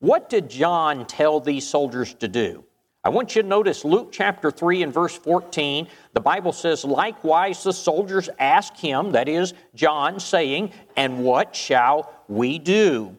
What 0.00 0.30
did 0.30 0.48
John 0.48 1.04
tell 1.04 1.40
these 1.40 1.68
soldiers 1.68 2.14
to 2.14 2.28
do? 2.28 2.64
I 3.04 3.10
want 3.10 3.36
you 3.36 3.42
to 3.42 3.48
notice 3.48 3.84
Luke 3.84 4.08
chapter 4.12 4.50
3 4.50 4.82
and 4.82 4.92
verse 4.92 5.14
14. 5.14 5.88
The 6.14 6.20
Bible 6.20 6.52
says, 6.52 6.86
Likewise, 6.86 7.62
the 7.62 7.72
soldiers 7.72 8.30
asked 8.38 8.80
him, 8.80 9.12
that 9.12 9.28
is, 9.28 9.52
John, 9.74 10.18
saying, 10.18 10.72
And 10.96 11.22
what 11.22 11.54
shall 11.54 12.14
we 12.28 12.58
do? 12.58 13.16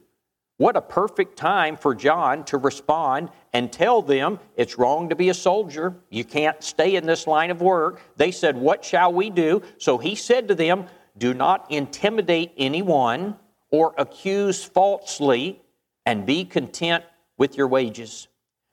What 0.58 0.76
a 0.76 0.82
perfect 0.82 1.38
time 1.38 1.78
for 1.78 1.94
John 1.94 2.44
to 2.46 2.58
respond 2.58 3.30
and 3.54 3.72
tell 3.72 4.02
them 4.02 4.40
it's 4.56 4.80
wrong 4.80 5.10
to 5.10 5.16
be 5.16 5.30
a 5.30 5.36
soldier. 5.36 5.96
You 6.10 6.24
can't 6.24 6.64
stay 6.64 6.96
in 6.96 7.06
this 7.06 7.28
line 7.28 7.52
of 7.52 7.62
work. 7.62 8.02
They 8.18 8.32
said, 8.32 8.58
What 8.58 8.84
shall 8.84 9.14
we 9.14 9.30
do? 9.30 9.62
So 9.78 10.00
he 10.00 10.16
said 10.16 10.48
to 10.48 10.56
them, 10.56 10.86
Do 11.16 11.36
not 11.36 11.70
intimidate 11.70 12.54
anyone 12.58 13.36
or 13.70 13.94
accuse 14.00 14.64
falsely 14.64 15.62
and 16.06 16.26
be 16.26 16.46
content 16.46 17.04
with 17.38 17.58
your 17.58 17.68
wages. 17.68 18.28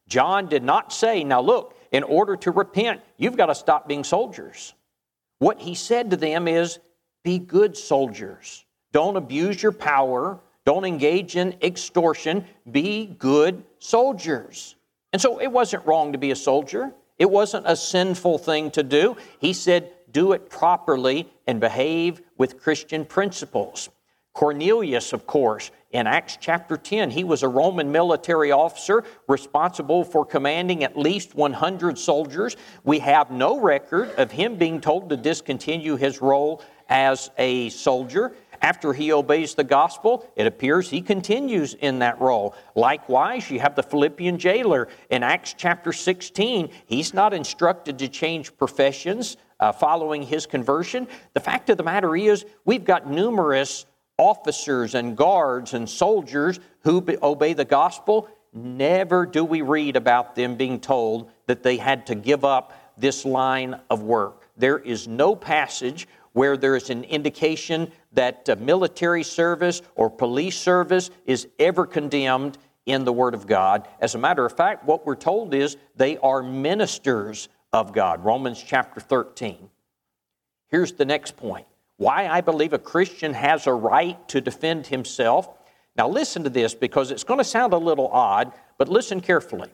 John 0.08 0.47
did 0.47 0.62
not 0.62 0.92
say, 0.92 1.25
now 1.25 1.40
look, 1.40 1.76
in 1.92 2.02
order 2.02 2.37
to 2.37 2.50
repent, 2.50 3.00
you've 3.16 3.37
got 3.37 3.47
to 3.47 3.54
stop 3.54 3.88
being 3.88 4.04
soldiers. 4.04 4.75
What 5.38 5.61
he 5.61 5.75
said 5.75 6.11
to 6.11 6.16
them 6.16 6.49
is, 6.49 6.78
be 7.25 7.38
good 7.38 7.76
soldiers. 7.76 8.64
Don't 8.92 9.16
abuse 9.16 9.62
your 9.62 9.73
power. 9.73 10.40
Don't 10.64 10.85
engage 10.85 11.37
in 11.37 11.56
extortion. 11.62 12.44
Be 12.70 13.06
good 13.18 13.64
soldiers. 13.78 14.76
And 15.12 15.20
so 15.20 15.40
it 15.40 15.49
wasn't 15.49 15.87
wrong 15.87 16.12
to 16.12 16.18
be 16.18 16.30
a 16.30 16.37
soldier. 16.37 16.92
It 17.18 17.30
wasn't 17.30 17.66
a 17.66 17.76
sinful 17.76 18.38
thing 18.38 18.70
to 18.73 18.82
do. 18.82 19.16
He 19.40 19.52
said, 19.52 19.92
do 20.11 20.32
it 20.32 20.49
properly 20.49 21.30
and 21.47 21.61
behave 21.61 22.23
with 22.37 22.61
Christian 22.61 23.04
principles. 23.04 23.90
Cornelius, 24.32 25.12
of 25.12 25.26
course, 25.26 25.70
in 25.90 26.06
Acts 26.06 26.37
chapter 26.40 26.76
10, 26.76 27.11
he 27.11 27.25
was 27.25 27.42
a 27.42 27.49
Roman 27.49 27.90
military 27.90 28.52
officer 28.52 29.04
responsible 29.26 30.04
for 30.04 30.25
commanding 30.25 30.85
at 30.85 30.99
least 30.99 31.35
100 31.35 31.99
soldiers. 31.99 32.56
We 32.85 32.99
have 32.99 33.30
no 33.30 33.58
record 33.58 34.11
of 34.16 34.30
him 34.30 34.56
being 34.56 34.80
told 34.80 35.08
to 35.08 35.16
discontinue 35.16 35.97
his 35.97 36.20
role 36.20 36.62
as 36.88 37.30
a 37.38 37.70
soldier. 37.70 38.35
After 38.61 38.92
he 38.92 39.12
obeys 39.12 39.54
the 39.54 39.64
gospel, 39.64 40.30
it 40.37 40.47
appears 40.47 40.90
he 40.90 41.00
continues 41.00 41.75
in 41.75 42.00
that 42.00 42.20
role. 42.20 42.54
Likewise, 42.75 43.50
you 43.50 43.61
have 43.61 43.76
the 43.76 43.82
Philippian 43.82 44.38
jailer 44.38 44.88
in 45.11 45.23
Acts 45.23 45.54
chapter 45.56 45.92
16. 45.92 46.68
He's 46.87 47.14
not 47.14 47.32
instructed 47.32 47.99
to 48.00 48.08
change 48.08 48.56
professions 48.56 49.37
uh, 49.61 49.73
following 49.73 50.23
his 50.23 50.47
conversion. 50.47 51.06
The 51.35 51.40
fact 51.40 51.70
of 51.70 51.76
the 51.76 51.82
matter 51.82 52.16
is, 52.16 52.44
we've 52.64 52.85
got 52.85 53.11
numerous 53.11 53.87
officers 54.18 54.94
and 54.94 55.16
guards 55.16 55.75
and 55.75 55.88
soldiers 55.88 56.60
who 56.82 57.00
be, 57.00 57.16
obey 57.22 57.54
the 57.54 57.64
gospel, 57.64 58.28
never 58.52 59.25
do 59.25 59.44
we 59.44 59.62
read 59.62 59.96
about 59.96 60.34
them 60.34 60.56
being 60.56 60.80
told 60.80 61.30
that 61.46 61.62
they 61.62 61.76
had 61.76 62.06
to 62.06 62.14
give 62.14 62.44
up 62.44 62.75
this 62.98 63.25
line 63.25 63.80
of 63.88 64.02
work. 64.02 64.48
There 64.56 64.78
is 64.78 65.06
no 65.06 65.37
passage 65.37 66.08
where 66.32 66.56
there 66.56 66.76
is 66.76 66.90
an 66.90 67.04
indication 67.04 67.90
that 68.12 68.48
uh, 68.48 68.56
military 68.56 69.22
service 69.22 69.82
or 69.94 70.10
police 70.10 70.56
service 70.56 71.10
is 71.25 71.48
ever 71.58 71.87
condemned 71.87 72.58
in 72.87 73.04
the 73.04 73.12
Word 73.12 73.34
of 73.34 73.46
God. 73.46 73.87
As 74.00 74.14
a 74.14 74.18
matter 74.18 74.44
of 74.44 74.56
fact, 74.56 74.84
what 74.84 75.06
we're 75.06 75.14
told 75.14 75.54
is 75.54 75.76
they 75.96 76.16
are 76.18 76.42
ministers 76.42 77.48
of 77.72 77.92
God. 77.92 78.25
Romans 78.25 78.62
chapter 78.64 79.00
13. 79.00 79.68
Here's 80.68 80.92
the 80.92 81.04
next 81.04 81.37
point 81.37 81.66
why 81.98 82.28
I 82.28 82.40
believe 82.40 82.72
a 82.72 82.78
Christian 82.78 83.34
has 83.34 83.66
a 83.66 83.74
right 83.74 84.26
to 84.28 84.40
defend 84.40 84.86
himself. 84.86 85.48
Now, 85.96 86.08
listen 86.08 86.44
to 86.44 86.50
this 86.50 86.74
because 86.74 87.10
it's 87.10 87.24
going 87.24 87.38
to 87.38 87.44
sound 87.44 87.72
a 87.72 87.78
little 87.78 88.08
odd, 88.08 88.52
but 88.78 88.88
listen 88.88 89.20
carefully. 89.20 89.68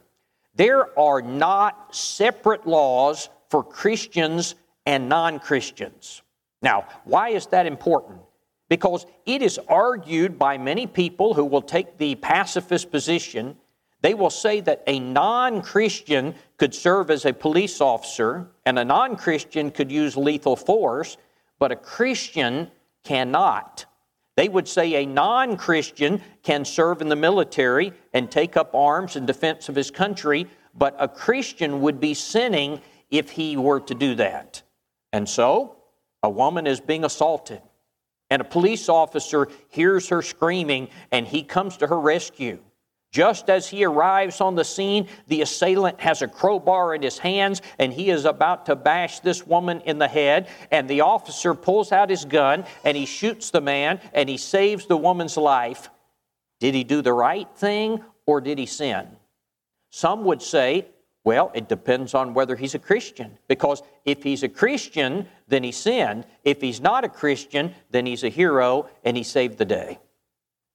There 0.56 0.98
are 0.98 1.20
not 1.20 1.94
separate 1.94 2.66
laws 2.66 3.28
for 3.50 3.62
Christians 3.62 4.54
and 4.86 5.08
non 5.08 5.38
Christians. 5.38 6.22
Now, 6.62 6.86
why 7.04 7.30
is 7.30 7.46
that 7.48 7.66
important? 7.66 8.20
Because 8.70 9.04
it 9.26 9.42
is 9.42 9.60
argued 9.68 10.38
by 10.38 10.56
many 10.56 10.86
people 10.86 11.34
who 11.34 11.44
will 11.44 11.62
take 11.62 11.98
the 11.98 12.14
pacifist 12.16 12.90
position. 12.90 13.56
They 14.00 14.14
will 14.14 14.30
say 14.30 14.60
that 14.62 14.82
a 14.86 14.98
non 14.98 15.60
Christian 15.60 16.34
could 16.56 16.74
serve 16.74 17.10
as 17.10 17.26
a 17.26 17.34
police 17.34 17.82
officer 17.82 18.48
and 18.64 18.78
a 18.78 18.84
non 18.84 19.16
Christian 19.16 19.70
could 19.70 19.92
use 19.92 20.16
lethal 20.16 20.56
force, 20.56 21.18
but 21.64 21.72
a 21.72 21.76
Christian 21.76 22.70
cannot. 23.04 23.86
They 24.36 24.50
would 24.50 24.68
say 24.68 24.96
a 24.96 25.06
non 25.06 25.56
Christian 25.56 26.20
can 26.42 26.62
serve 26.62 27.00
in 27.00 27.08
the 27.08 27.16
military 27.16 27.94
and 28.12 28.30
take 28.30 28.58
up 28.58 28.74
arms 28.74 29.16
in 29.16 29.24
defense 29.24 29.70
of 29.70 29.74
his 29.74 29.90
country, 29.90 30.46
but 30.74 30.94
a 30.98 31.08
Christian 31.08 31.80
would 31.80 32.00
be 32.00 32.12
sinning 32.12 32.82
if 33.10 33.30
he 33.30 33.56
were 33.56 33.80
to 33.80 33.94
do 33.94 34.14
that. 34.16 34.62
And 35.14 35.26
so, 35.26 35.76
a 36.22 36.28
woman 36.28 36.66
is 36.66 36.82
being 36.82 37.02
assaulted, 37.02 37.62
and 38.28 38.42
a 38.42 38.44
police 38.44 38.90
officer 38.90 39.48
hears 39.70 40.10
her 40.10 40.20
screaming, 40.20 40.90
and 41.12 41.26
he 41.26 41.42
comes 41.42 41.78
to 41.78 41.86
her 41.86 41.98
rescue. 41.98 42.58
Just 43.14 43.48
as 43.48 43.68
he 43.68 43.84
arrives 43.84 44.40
on 44.40 44.56
the 44.56 44.64
scene, 44.64 45.06
the 45.28 45.40
assailant 45.40 46.00
has 46.00 46.20
a 46.20 46.26
crowbar 46.26 46.96
in 46.96 47.02
his 47.02 47.16
hands 47.16 47.62
and 47.78 47.92
he 47.92 48.10
is 48.10 48.24
about 48.24 48.66
to 48.66 48.74
bash 48.74 49.20
this 49.20 49.46
woman 49.46 49.82
in 49.82 50.00
the 50.00 50.08
head. 50.08 50.48
And 50.72 50.90
the 50.90 51.02
officer 51.02 51.54
pulls 51.54 51.92
out 51.92 52.10
his 52.10 52.24
gun 52.24 52.64
and 52.82 52.96
he 52.96 53.06
shoots 53.06 53.50
the 53.50 53.60
man 53.60 54.00
and 54.14 54.28
he 54.28 54.36
saves 54.36 54.86
the 54.86 54.96
woman's 54.96 55.36
life. 55.36 55.90
Did 56.58 56.74
he 56.74 56.82
do 56.82 57.02
the 57.02 57.12
right 57.12 57.48
thing 57.54 58.02
or 58.26 58.40
did 58.40 58.58
he 58.58 58.66
sin? 58.66 59.06
Some 59.90 60.24
would 60.24 60.42
say, 60.42 60.88
well, 61.22 61.52
it 61.54 61.68
depends 61.68 62.14
on 62.14 62.34
whether 62.34 62.56
he's 62.56 62.74
a 62.74 62.80
Christian. 62.80 63.38
Because 63.46 63.80
if 64.04 64.24
he's 64.24 64.42
a 64.42 64.48
Christian, 64.48 65.28
then 65.46 65.62
he 65.62 65.70
sinned. 65.70 66.26
If 66.42 66.60
he's 66.60 66.80
not 66.80 67.04
a 67.04 67.08
Christian, 67.08 67.76
then 67.92 68.06
he's 68.06 68.24
a 68.24 68.28
hero 68.28 68.88
and 69.04 69.16
he 69.16 69.22
saved 69.22 69.58
the 69.58 69.64
day. 69.64 70.00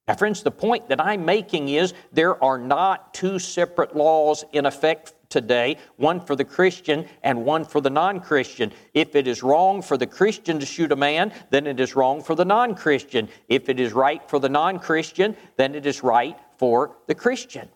Now, 0.10 0.16
friends, 0.16 0.42
the 0.42 0.50
point 0.50 0.90
that 0.90 1.00
I'm 1.00 1.24
making 1.24 1.70
is 1.70 1.94
there 2.12 2.44
are 2.44 2.58
not 2.58 3.14
two 3.14 3.38
separate 3.38 3.96
laws 3.96 4.44
in 4.54 4.66
effect 4.66 5.14
today, 5.30 5.78
one 5.98 6.20
for 6.20 6.36
the 6.36 6.44
Christian 6.44 7.06
and 7.22 7.46
one 7.46 7.64
for 7.64 7.80
the 7.80 7.92
non 7.92 8.20
Christian. 8.20 8.72
If 8.96 9.16
it 9.16 9.28
is 9.28 9.44
wrong 9.44 9.84
for 9.84 9.98
the 9.98 10.08
Christian 10.08 10.60
to 10.60 10.66
shoot 10.66 10.92
a 10.92 10.96
man, 10.96 11.32
then 11.52 11.68
it 11.68 11.80
is 11.80 11.96
wrong 11.96 12.24
for 12.24 12.34
the 12.34 12.44
non 12.44 12.74
Christian. 12.74 13.30
If 13.50 13.70
it 13.70 13.80
is 13.80 13.94
right 13.94 14.28
for 14.28 14.40
the 14.40 14.50
non 14.50 14.80
Christian, 14.80 15.38
then 15.58 15.76
it 15.76 15.86
is 15.86 16.02
right 16.02 16.36
for 16.58 16.96
the 17.06 17.14
Christian. 17.14 17.70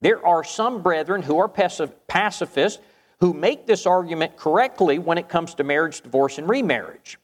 There 0.00 0.26
are 0.26 0.42
some 0.42 0.82
brethren 0.82 1.22
who 1.22 1.38
are 1.38 1.48
pacifists 1.48 2.82
who 3.20 3.32
make 3.32 3.68
this 3.68 3.86
argument 3.86 4.36
correctly 4.36 4.98
when 4.98 5.16
it 5.16 5.28
comes 5.28 5.54
to 5.54 5.62
marriage, 5.62 6.00
divorce, 6.00 6.38
and 6.38 6.48
remarriage. 6.48 7.18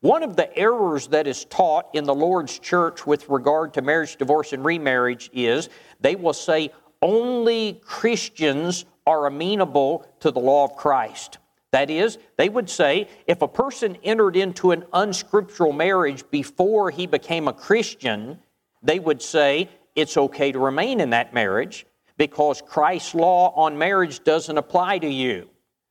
One 0.00 0.22
of 0.22 0.34
the 0.34 0.56
errors 0.56 1.08
that 1.08 1.26
is 1.26 1.44
taught 1.44 1.90
in 1.92 2.04
the 2.04 2.14
Lord's 2.14 2.58
church 2.58 3.06
with 3.06 3.28
regard 3.28 3.74
to 3.74 3.82
marriage, 3.82 4.16
divorce, 4.16 4.54
and 4.54 4.64
remarriage 4.64 5.28
is 5.34 5.68
they 6.00 6.16
will 6.16 6.32
say 6.32 6.70
only 7.02 7.80
Christians 7.84 8.86
are 9.06 9.26
amenable 9.26 10.06
to 10.20 10.30
the 10.30 10.40
law 10.40 10.64
of 10.64 10.76
Christ. 10.76 11.38
That 11.72 11.90
is, 11.90 12.18
they 12.36 12.48
would 12.48 12.70
say 12.70 13.08
if 13.26 13.42
a 13.42 13.48
person 13.48 13.96
entered 14.02 14.36
into 14.36 14.72
an 14.72 14.84
unscriptural 14.92 15.72
marriage 15.72 16.24
before 16.30 16.90
he 16.90 17.06
became 17.06 17.46
a 17.46 17.52
Christian, 17.52 18.38
they 18.82 18.98
would 18.98 19.20
say 19.20 19.68
it's 19.94 20.16
okay 20.16 20.50
to 20.50 20.58
remain 20.58 21.00
in 21.00 21.10
that 21.10 21.34
marriage 21.34 21.86
because 22.16 22.62
Christ's 22.62 23.14
law 23.14 23.52
on 23.54 23.76
marriage 23.76 24.24
doesn't 24.24 24.58
apply 24.58 24.98
to 24.98 25.08
you. 25.08 25.48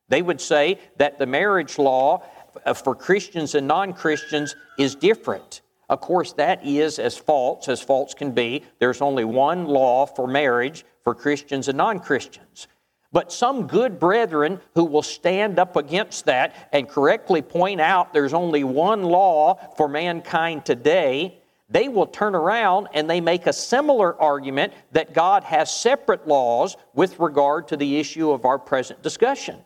They 0.08 0.22
would 0.22 0.40
say 0.40 0.80
that 0.96 1.18
the 1.18 1.26
marriage 1.26 1.78
law 1.78 2.24
Uh, 2.64 2.74
for 2.74 2.94
Christians 2.94 3.54
and 3.54 3.66
non 3.66 3.92
Christians 3.92 4.56
is 4.78 4.94
different. 4.94 5.62
Of 5.88 6.00
course, 6.00 6.32
that 6.34 6.64
is 6.64 6.98
as 6.98 7.16
false 7.16 7.68
as 7.68 7.80
false 7.80 8.14
can 8.14 8.30
be. 8.30 8.64
There's 8.78 9.00
only 9.00 9.24
one 9.24 9.66
law 9.66 10.06
for 10.06 10.26
marriage 10.26 10.84
for 11.02 11.14
Christians 11.14 11.68
and 11.68 11.78
non 11.78 11.98
Christians. 11.98 12.68
But 13.12 13.32
some 13.32 13.66
good 13.66 13.98
brethren 13.98 14.60
who 14.74 14.84
will 14.84 15.02
stand 15.02 15.58
up 15.58 15.74
against 15.76 16.26
that 16.26 16.68
and 16.72 16.88
correctly 16.88 17.42
point 17.42 17.80
out 17.80 18.12
there's 18.12 18.34
only 18.34 18.62
one 18.62 19.02
law 19.02 19.56
for 19.76 19.88
mankind 19.88 20.64
today, 20.64 21.40
they 21.68 21.88
will 21.88 22.06
turn 22.06 22.36
around 22.36 22.88
and 22.94 23.10
they 23.10 23.20
make 23.20 23.46
a 23.46 23.52
similar 23.52 24.20
argument 24.20 24.72
that 24.92 25.12
God 25.12 25.42
has 25.42 25.74
separate 25.74 26.28
laws 26.28 26.76
with 26.94 27.18
regard 27.18 27.66
to 27.68 27.76
the 27.76 27.98
issue 27.98 28.30
of 28.30 28.44
our 28.44 28.58
present 28.58 29.02
discussion. 29.02 29.56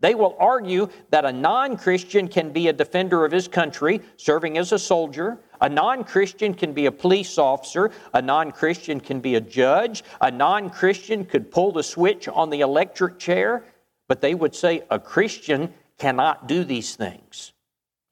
They 0.00 0.14
will 0.14 0.36
argue 0.38 0.88
that 1.10 1.24
a 1.24 1.32
non 1.32 1.76
Christian 1.76 2.28
can 2.28 2.52
be 2.52 2.68
a 2.68 2.72
defender 2.72 3.24
of 3.24 3.32
his 3.32 3.48
country, 3.48 4.02
serving 4.16 4.58
as 4.58 4.72
a 4.72 4.78
soldier. 4.78 5.38
A 5.60 5.68
non 5.68 6.04
Christian 6.04 6.52
can 6.52 6.74
be 6.74 6.86
a 6.86 6.92
police 6.92 7.38
officer. 7.38 7.90
A 8.12 8.20
non 8.20 8.52
Christian 8.52 9.00
can 9.00 9.20
be 9.20 9.36
a 9.36 9.40
judge. 9.40 10.04
A 10.20 10.30
non 10.30 10.68
Christian 10.68 11.24
could 11.24 11.50
pull 11.50 11.72
the 11.72 11.82
switch 11.82 12.28
on 12.28 12.50
the 12.50 12.60
electric 12.60 13.18
chair. 13.18 13.64
But 14.06 14.20
they 14.20 14.34
would 14.34 14.54
say 14.54 14.82
a 14.90 14.98
Christian 14.98 15.72
cannot 15.98 16.46
do 16.46 16.62
these 16.62 16.94
things. 16.94 17.52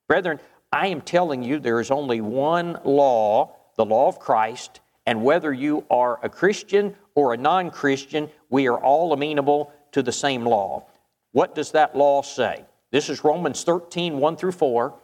Brethren, 0.09 0.41
I 0.73 0.89
am 0.89 1.03
telling 1.03 1.43
you 1.43 1.59
there 1.59 1.81
is 1.81 1.91
only 1.91 2.21
one 2.21 2.81
law, 2.85 3.57
the 3.77 3.85
law 3.85 4.09
of 4.09 4.19
Christ, 4.19 4.81
and 5.07 5.23
whether 5.23 5.53
you 5.53 5.85
are 5.91 6.19
a 6.23 6.31
Christian 6.31 6.97
or 7.15 7.35
a 7.35 7.37
non 7.37 7.71
Christian, 7.71 8.31
we 8.49 8.69
are 8.69 8.79
all 8.79 9.13
amenable 9.13 9.71
to 9.93 10.03
the 10.03 10.13
same 10.13 10.45
law. 10.47 10.87
What 11.35 11.57
does 11.57 11.73
that 11.73 11.97
law 11.97 12.23
say? 12.23 12.65
This 12.93 13.09
is 13.09 13.25
Romans 13.25 13.65
13, 13.65 14.19
1 14.19 14.37
through 14.37 14.53
4. 14.53 14.95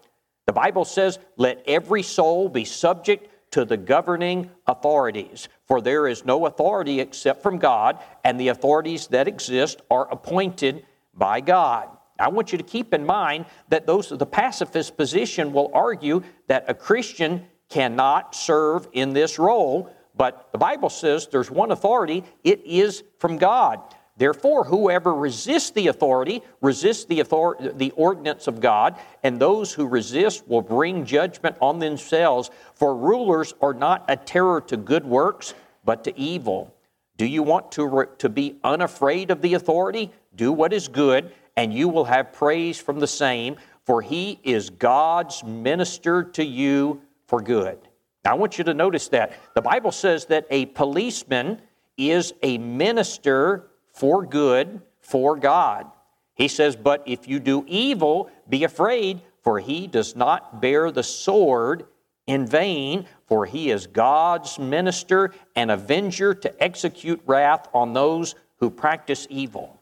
The 0.47 0.53
Bible 0.53 0.85
says, 0.85 1.19
Let 1.37 1.61
every 1.67 2.05
soul 2.05 2.49
be 2.49 2.65
subject 2.65 3.27
to 3.51 3.65
the 3.65 3.77
governing 3.77 4.49
authorities, 4.69 5.49
for 5.67 5.81
there 5.81 6.07
is 6.07 6.25
no 6.25 6.47
authority 6.47 7.01
except 7.01 7.43
from 7.43 7.59
God, 7.59 7.99
and 8.23 8.39
the 8.39 8.47
authorities 8.47 9.09
that 9.09 9.27
exist 9.27 9.83
are 9.91 10.09
appointed 10.09 10.87
by 11.15 11.41
God. 11.41 11.89
I 12.17 12.29
want 12.29 12.53
you 12.53 12.59
to 12.59 12.65
keep 12.65 12.95
in 12.95 13.05
mind 13.05 13.47
that 13.71 13.89
those 13.89 14.13
of 14.13 14.21
the 14.21 14.27
pacifist 14.27 14.97
position 14.97 15.53
will 15.53 15.73
argue 15.75 16.23
that 16.47 16.65
a 16.69 16.75
Christian 16.75 17.45
cannot 17.69 18.37
serve 18.37 18.87
in 18.93 19.15
this 19.15 19.37
role, 19.37 19.93
but 20.15 20.49
the 20.53 20.59
Bible 20.59 20.91
says 20.91 21.27
there's 21.27 21.51
one 21.51 21.73
authority, 21.73 22.23
it 22.45 22.65
is 22.65 23.03
from 23.19 23.37
God. 23.37 23.81
Therefore, 24.21 24.65
whoever 24.65 25.15
resists 25.15 25.71
the 25.71 25.87
authority 25.87 26.43
resists 26.61 27.07
the, 27.07 27.23
author- 27.23 27.73
the 27.73 27.91
ordinance 27.93 28.47
of 28.49 28.61
God, 28.61 28.97
and 29.23 29.41
those 29.41 29.73
who 29.73 29.87
resist 29.87 30.47
will 30.47 30.61
bring 30.61 31.07
judgment 31.07 31.57
on 31.59 31.79
themselves. 31.79 32.51
For 32.75 32.95
rulers 32.95 33.55
are 33.63 33.73
not 33.73 34.05
a 34.09 34.19
terror 34.19 34.61
to 34.67 34.77
good 34.77 35.07
works, 35.07 35.55
but 35.87 36.05
to 36.05 36.19
evil. 36.21 36.75
Do 37.17 37.25
you 37.25 37.43
want 37.43 37.73
to, 37.73 37.87
re- 37.87 38.07
to 38.19 38.29
be 38.29 38.59
unafraid 38.63 39.31
of 39.31 39.41
the 39.41 39.55
authority? 39.55 40.11
Do 40.37 40.53
what 40.53 40.75
is 40.75 40.87
good, 40.87 41.33
and 41.57 41.73
you 41.73 41.89
will 41.89 42.05
have 42.05 42.35
praise 42.35 42.79
from 42.79 43.01
the 43.01 43.07
same, 43.07 43.57
for 43.87 44.03
he 44.03 44.39
is 44.45 44.69
God's 44.69 45.43
minister 45.43 46.25
to 46.25 46.45
you 46.45 47.01
for 47.27 47.41
good. 47.41 47.79
Now, 48.27 48.33
I 48.33 48.35
want 48.35 48.59
you 48.59 48.65
to 48.65 48.75
notice 48.75 49.09
that. 49.09 49.33
The 49.55 49.63
Bible 49.63 49.93
says 49.93 50.27
that 50.27 50.47
a 50.51 50.67
policeman 50.67 51.63
is 51.97 52.35
a 52.43 52.59
minister 52.59 53.70
for 54.01 54.25
good 54.25 54.81
for 55.03 55.37
God. 55.37 55.87
He 56.35 56.49
says, 56.49 56.75
But 56.75 57.03
if 57.05 57.29
you 57.29 57.39
do 57.39 57.67
evil, 57.69 58.31
be 58.49 58.65
afraid, 58.65 59.21
for 59.43 59.59
he 59.59 59.87
does 59.87 60.17
not 60.17 60.59
bear 60.63 60.91
the 60.91 61.03
sword 61.03 61.85
in 62.27 62.47
vain, 62.47 63.05
for 63.27 63.45
he 63.45 63.71
is 63.71 63.87
God's 63.87 64.59
minister 64.59 65.35
and 65.55 65.71
avenger 65.71 66.33
to 66.33 66.63
execute 66.63 67.21
wrath 67.27 67.69
on 67.75 67.93
those 67.93 68.37
who 68.57 68.71
practice 68.71 69.27
evil. 69.29 69.79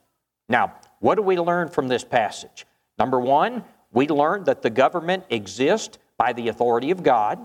Now, 0.48 0.74
what 0.98 1.14
do 1.14 1.22
we 1.22 1.38
learn 1.38 1.68
from 1.68 1.86
this 1.86 2.02
passage? 2.02 2.66
Number 2.98 3.20
one, 3.20 3.62
we 3.92 4.08
learn 4.08 4.42
that 4.44 4.62
the 4.62 4.70
government 4.70 5.26
exists 5.30 5.96
by 6.16 6.32
the 6.32 6.48
authority 6.48 6.90
of 6.90 7.04
God. 7.04 7.38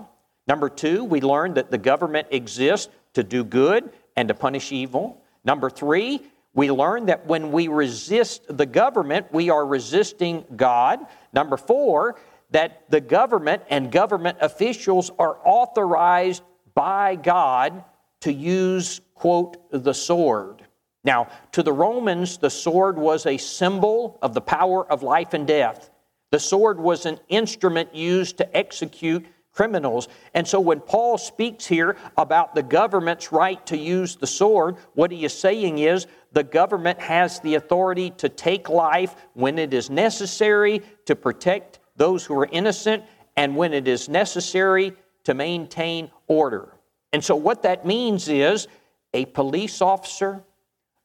Number 0.48 0.68
two, 0.68 1.04
we 1.04 1.20
learn 1.20 1.54
that 1.54 1.70
the 1.70 1.78
government 1.78 2.26
exists 2.32 2.92
to 3.12 3.22
do 3.22 3.44
good 3.44 3.90
and 4.16 4.26
to 4.26 4.34
punish 4.34 4.72
evil. 4.72 5.22
Number 5.44 5.70
three, 5.70 6.20
we 6.54 6.70
learn 6.70 7.06
that 7.06 7.26
when 7.26 7.50
we 7.50 7.68
resist 7.68 8.44
the 8.48 8.66
government, 8.66 9.26
we 9.32 9.50
are 9.50 9.66
resisting 9.66 10.44
God. 10.56 11.00
Number 11.32 11.56
four, 11.56 12.16
that 12.50 12.88
the 12.88 13.00
government 13.00 13.62
and 13.68 13.90
government 13.90 14.38
officials 14.40 15.10
are 15.18 15.38
authorized 15.44 16.44
by 16.74 17.16
God 17.16 17.84
to 18.20 18.32
use, 18.32 19.00
quote, 19.14 19.56
the 19.70 19.92
sword. 19.92 20.62
Now, 21.02 21.28
to 21.52 21.62
the 21.62 21.72
Romans, 21.72 22.38
the 22.38 22.50
sword 22.50 22.96
was 22.96 23.26
a 23.26 23.36
symbol 23.36 24.18
of 24.22 24.32
the 24.32 24.40
power 24.40 24.90
of 24.90 25.02
life 25.02 25.34
and 25.34 25.46
death. 25.46 25.90
The 26.30 26.38
sword 26.38 26.78
was 26.78 27.04
an 27.04 27.18
instrument 27.28 27.94
used 27.94 28.38
to 28.38 28.56
execute 28.56 29.26
criminals. 29.54 30.08
And 30.34 30.46
so 30.46 30.60
when 30.60 30.80
Paul 30.80 31.16
speaks 31.16 31.64
here 31.64 31.96
about 32.18 32.54
the 32.54 32.62
government's 32.62 33.32
right 33.32 33.64
to 33.66 33.76
use 33.76 34.16
the 34.16 34.26
sword, 34.26 34.76
what 34.94 35.10
he 35.10 35.24
is 35.24 35.32
saying 35.32 35.78
is 35.78 36.06
the 36.32 36.42
government 36.42 37.00
has 37.00 37.40
the 37.40 37.54
authority 37.54 38.10
to 38.18 38.28
take 38.28 38.68
life 38.68 39.14
when 39.34 39.58
it 39.58 39.72
is 39.72 39.88
necessary 39.88 40.82
to 41.06 41.14
protect 41.14 41.78
those 41.96 42.24
who 42.24 42.38
are 42.38 42.48
innocent 42.50 43.04
and 43.36 43.56
when 43.56 43.72
it 43.72 43.86
is 43.86 44.08
necessary 44.08 44.92
to 45.22 45.34
maintain 45.34 46.10
order. 46.26 46.74
And 47.12 47.22
so 47.24 47.36
what 47.36 47.62
that 47.62 47.86
means 47.86 48.28
is 48.28 48.66
a 49.14 49.24
police 49.26 49.80
officer, 49.80 50.42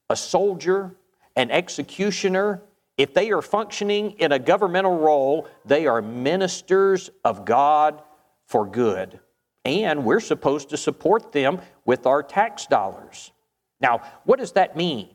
a 0.10 0.16
soldier, 0.16 0.96
an 1.36 1.52
executioner 1.52 2.64
if 3.00 3.14
they 3.14 3.32
are 3.32 3.42
functioning 3.42 4.12
in 4.20 4.34
a 4.34 4.40
governmental 4.40 4.98
role, 4.98 5.48
they 5.64 5.88
are 5.88 6.02
ministers 6.02 7.10
of 7.24 7.46
God 7.46 8.02
for 8.50 8.66
good. 8.66 9.20
And 9.64 10.04
we're 10.04 10.20
supposed 10.20 10.70
to 10.70 10.78
support 10.78 11.32
them 11.32 11.62
with 11.86 12.06
our 12.06 12.24
tax 12.24 12.66
dollars. 12.66 13.32
Now, 13.80 14.02
what 14.26 14.40
does 14.40 14.54
that 14.54 14.76
mean? 14.76 15.10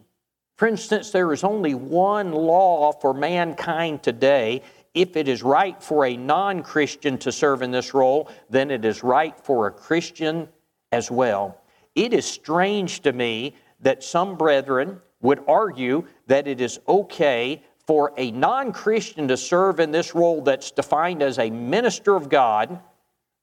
For 0.56 0.68
instance, 0.68 1.10
there 1.10 1.32
is 1.32 1.42
only 1.42 1.74
one 1.74 2.32
law 2.32 2.92
for 2.92 3.12
mankind 3.12 4.02
today. 4.02 4.62
If 4.94 5.16
it 5.16 5.26
is 5.26 5.42
right 5.42 5.82
for 5.82 6.06
a 6.06 6.16
non 6.16 6.62
Christian 6.62 7.18
to 7.18 7.32
serve 7.32 7.62
in 7.62 7.72
this 7.72 7.92
role, 7.92 8.30
then 8.48 8.70
it 8.70 8.84
is 8.84 9.02
right 9.02 9.38
for 9.44 9.66
a 9.66 9.72
Christian 9.72 10.48
as 10.92 11.10
well. 11.10 11.60
It 11.96 12.12
is 12.12 12.24
strange 12.24 13.00
to 13.00 13.12
me 13.12 13.56
that 13.80 14.04
some 14.04 14.36
brethren 14.36 15.00
would 15.20 15.42
argue 15.48 16.06
that 16.28 16.46
it 16.46 16.60
is 16.60 16.78
okay 16.86 17.62
for 17.86 18.12
a 18.16 18.30
non 18.30 18.72
Christian 18.72 19.26
to 19.28 19.36
serve 19.36 19.80
in 19.80 19.90
this 19.90 20.14
role 20.14 20.40
that's 20.42 20.70
defined 20.70 21.22
as 21.22 21.38
a 21.38 21.50
minister 21.50 22.14
of 22.14 22.28
God, 22.28 22.78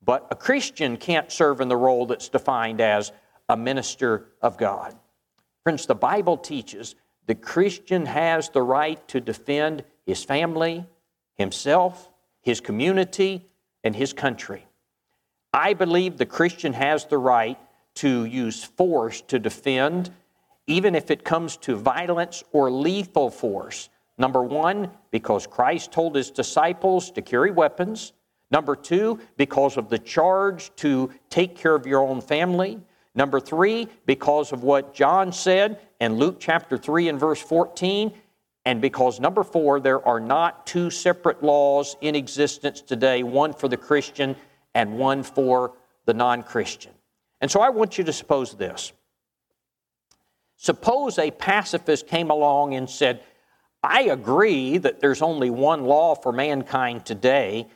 but 0.04 0.28
a 0.32 0.36
Christian 0.36 0.98
can't 0.98 1.32
serve 1.32 1.62
in 1.62 1.68
the 1.68 1.78
role 1.78 2.06
that's 2.06 2.30
defined 2.30 2.82
as 2.82 3.12
a 3.50 3.58
minister 3.58 4.28
of 4.42 4.58
God. 4.58 4.96
Friends, 5.64 5.86
the 5.86 5.96
Bible 5.96 6.38
teaches 6.38 6.96
the 7.28 7.36
Christian 7.36 8.06
has 8.06 8.50
the 8.50 8.64
right 8.64 9.06
to 9.10 9.22
defend 9.22 9.84
his 10.06 10.24
family, 10.24 10.86
himself, 11.38 12.10
his 12.42 12.60
community, 12.60 13.46
and 13.84 13.96
his 13.96 14.14
country. 14.14 14.66
I 15.54 15.74
believe 15.74 16.18
the 16.18 16.26
Christian 16.26 16.74
has 16.74 17.06
the 17.06 17.18
right 17.18 17.60
to 17.96 18.26
use 18.26 18.64
force 18.64 19.22
to 19.22 19.38
defend, 19.38 20.12
even 20.66 20.96
if 20.96 21.12
it 21.12 21.24
comes 21.24 21.58
to 21.58 21.76
violence 21.76 22.44
or 22.52 22.72
lethal 22.72 23.30
force. 23.30 23.90
Number 24.18 24.44
one, 24.44 24.90
because 25.12 25.46
Christ 25.46 25.92
told 25.92 26.16
his 26.16 26.32
disciples 26.32 27.12
to 27.12 27.22
carry 27.22 27.52
weapons. 27.52 28.14
Number 28.52 28.76
two, 28.76 29.20
because 29.38 29.78
of 29.78 29.90
the 29.90 29.98
charge 29.98 30.76
to 30.78 31.12
take 31.30 31.56
care 31.56 31.74
of 31.74 31.88
your 31.88 32.02
own 32.02 32.22
family. 32.22 32.80
Number 33.16 33.40
three, 33.40 33.88
because 34.06 34.52
of 34.52 34.64
what 34.64 34.94
John 34.94 35.32
said 35.32 35.80
in 36.00 36.16
Luke 36.16 36.38
chapter 36.40 36.78
3 36.78 37.10
and 37.10 37.20
verse 37.20 37.42
14. 37.42 38.14
And 38.66 38.82
because 38.82 39.20
number 39.20 39.44
four, 39.44 39.80
there 39.80 40.06
are 40.08 40.20
not 40.20 40.68
two 40.68 40.92
separate 40.92 41.42
laws 41.42 41.96
in 42.02 42.16
existence 42.16 42.82
today, 42.82 43.24
one 43.24 43.54
for 43.54 43.68
the 43.68 43.78
Christian 43.78 44.36
and 44.76 44.98
one 44.98 45.24
for 45.24 45.74
the 46.06 46.14
non 46.14 46.44
Christian. 46.44 46.92
And 47.40 47.50
so 47.50 47.62
I 47.62 47.70
want 47.70 47.98
you 47.98 48.04
to 48.04 48.14
suppose 48.14 48.54
this. 48.54 48.94
Suppose 50.58 51.18
a 51.18 51.32
pacifist 51.32 52.06
came 52.06 52.30
along 52.30 52.76
and 52.76 52.88
said, 52.88 53.24
I 53.84 54.04
agree 54.04 54.78
that 54.78 55.00
there's 55.00 55.24
only 55.24 55.50
one 55.50 55.86
law 55.86 56.14
for 56.14 56.32
mankind 56.32 57.04
today. 57.04 57.68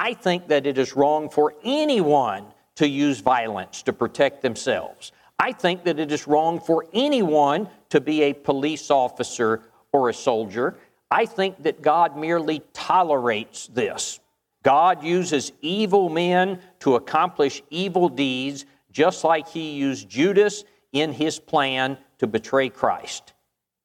I 0.00 0.14
think 0.14 0.48
that 0.48 0.64
it 0.64 0.78
is 0.78 0.96
wrong 0.96 1.28
for 1.28 1.54
anyone 1.62 2.46
to 2.76 2.88
use 2.88 3.20
violence 3.20 3.82
to 3.82 3.92
protect 3.92 4.40
themselves. 4.40 5.12
I 5.38 5.52
think 5.52 5.84
that 5.84 5.98
it 5.98 6.10
is 6.10 6.26
wrong 6.26 6.58
for 6.58 6.86
anyone 6.94 7.68
to 7.90 8.00
be 8.00 8.22
a 8.22 8.32
police 8.32 8.90
officer 8.90 9.60
or 9.92 10.08
a 10.08 10.14
soldier. 10.14 10.78
I 11.10 11.26
think 11.26 11.62
that 11.64 11.82
God 11.82 12.16
merely 12.16 12.62
tolerates 12.72 13.66
this. 13.66 14.20
God 14.62 15.04
uses 15.04 15.52
evil 15.60 16.08
men 16.08 16.60
to 16.78 16.94
accomplish 16.94 17.62
evil 17.68 18.08
deeds, 18.08 18.64
just 18.90 19.22
like 19.22 19.48
He 19.48 19.72
used 19.72 20.08
Judas 20.08 20.64
in 20.92 21.12
His 21.12 21.38
plan 21.38 21.98
to 22.20 22.26
betray 22.26 22.70
Christ. 22.70 23.34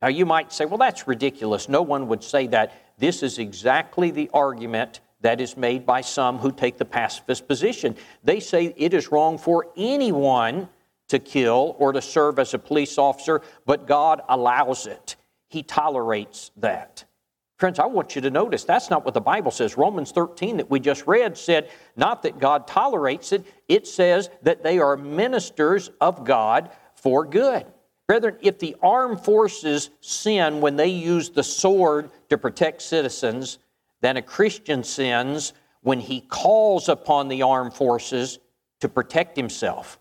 Now, 0.02 0.08
you 0.08 0.26
might 0.26 0.54
say, 0.54 0.64
well, 0.64 0.78
that's 0.78 1.10
ridiculous. 1.10 1.68
No 1.68 1.82
one 1.82 2.08
would 2.08 2.24
say 2.24 2.48
that. 2.48 2.72
This 2.98 3.22
is 3.22 3.38
exactly 3.38 4.12
the 4.12 4.30
argument 4.34 5.02
that 5.22 5.42
is 5.42 5.58
made 5.58 5.86
by 5.86 6.02
some 6.02 6.38
who 6.38 6.52
take 6.52 6.78
the 6.78 6.86
pacifist 6.86 7.48
position. 7.48 7.96
They 8.24 8.40
say 8.40 8.74
it 8.78 8.94
is 8.94 9.12
wrong 9.12 9.38
for 9.38 9.68
anyone 9.76 10.70
to 11.10 11.20
kill 11.20 11.76
or 11.80 11.94
to 11.94 12.02
serve 12.02 12.40
as 12.40 12.54
a 12.54 12.60
police 12.60 12.98
officer, 12.98 13.42
but 13.66 13.88
God 13.88 14.22
allows 14.28 14.88
it. 14.88 15.16
He 15.50 15.64
tolerates 15.64 16.52
that. 16.58 17.06
Friends, 17.58 17.80
I 17.80 17.86
want 17.86 18.16
you 18.16 18.22
to 18.22 18.30
notice 18.30 18.66
that's 18.66 18.90
not 18.90 19.06
what 19.06 19.14
the 19.14 19.22
Bible 19.22 19.52
says. 19.52 19.78
Romans 19.78 20.12
13 20.12 20.58
that 20.58 20.70
we 20.70 20.80
just 20.80 21.08
read 21.08 21.38
said 21.38 21.70
not 21.96 22.24
that 22.24 22.38
God 22.38 22.68
tolerates 22.68 23.32
it, 23.32 23.46
it 23.70 23.88
says 23.88 24.30
that 24.42 24.62
they 24.62 24.80
are 24.80 24.98
ministers 24.98 25.90
of 26.02 26.26
God 26.26 26.72
for 26.96 27.24
good. 27.24 27.66
Brethren, 28.08 28.36
if 28.42 28.60
the 28.60 28.76
armed 28.84 29.22
forces 29.22 29.90
sin 30.02 30.62
when 30.62 30.76
they 30.76 30.90
use 30.90 31.30
the 31.30 31.44
sword 31.44 32.12
to 32.30 32.38
protect 32.38 32.82
citizens, 32.82 33.58
than 34.02 34.18
a 34.18 34.22
Christian 34.22 34.84
sins 34.84 35.54
when 35.82 36.00
he 36.00 36.22
calls 36.22 36.90
upon 36.90 37.28
the 37.28 37.44
armed 37.44 37.74
forces 37.74 38.40
to 38.82 38.90
protect 38.90 39.38
himself. 39.38 40.00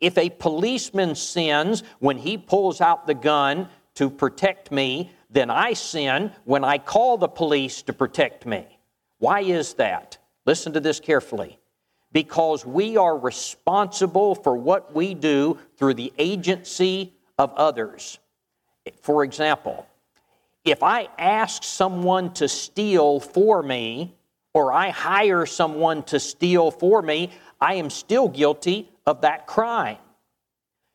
If 0.00 0.18
a 0.18 0.30
policeman 0.30 1.14
sins 1.14 1.82
when 1.98 2.18
he 2.18 2.36
pulls 2.36 2.80
out 2.80 3.06
the 3.06 3.14
gun 3.14 3.68
to 3.94 4.10
protect 4.10 4.70
me, 4.70 5.12
then 5.30 5.50
I 5.50 5.72
sin 5.72 6.32
when 6.44 6.64
I 6.64 6.78
call 6.78 7.18
the 7.18 7.28
police 7.28 7.82
to 7.82 7.92
protect 7.92 8.46
me. 8.46 8.66
Why 9.18 9.40
is 9.40 9.74
that? 9.74 10.18
Listen 10.44 10.72
to 10.74 10.80
this 10.80 11.00
carefully. 11.00 11.58
Because 12.12 12.64
we 12.64 12.96
are 12.96 13.18
responsible 13.18 14.34
for 14.34 14.56
what 14.56 14.94
we 14.94 15.14
do 15.14 15.58
through 15.76 15.94
the 15.94 16.12
agency 16.18 17.14
of 17.38 17.52
others. 17.54 18.18
For 19.02 19.24
example, 19.24 19.86
if 20.66 20.82
I 20.82 21.08
ask 21.16 21.62
someone 21.62 22.32
to 22.34 22.48
steal 22.48 23.20
for 23.20 23.62
me, 23.62 24.16
or 24.52 24.72
I 24.72 24.90
hire 24.90 25.46
someone 25.46 26.02
to 26.04 26.18
steal 26.18 26.70
for 26.70 27.00
me, 27.02 27.30
I 27.60 27.74
am 27.74 27.88
still 27.88 28.28
guilty 28.28 28.90
of 29.06 29.20
that 29.20 29.46
crime. 29.46 29.98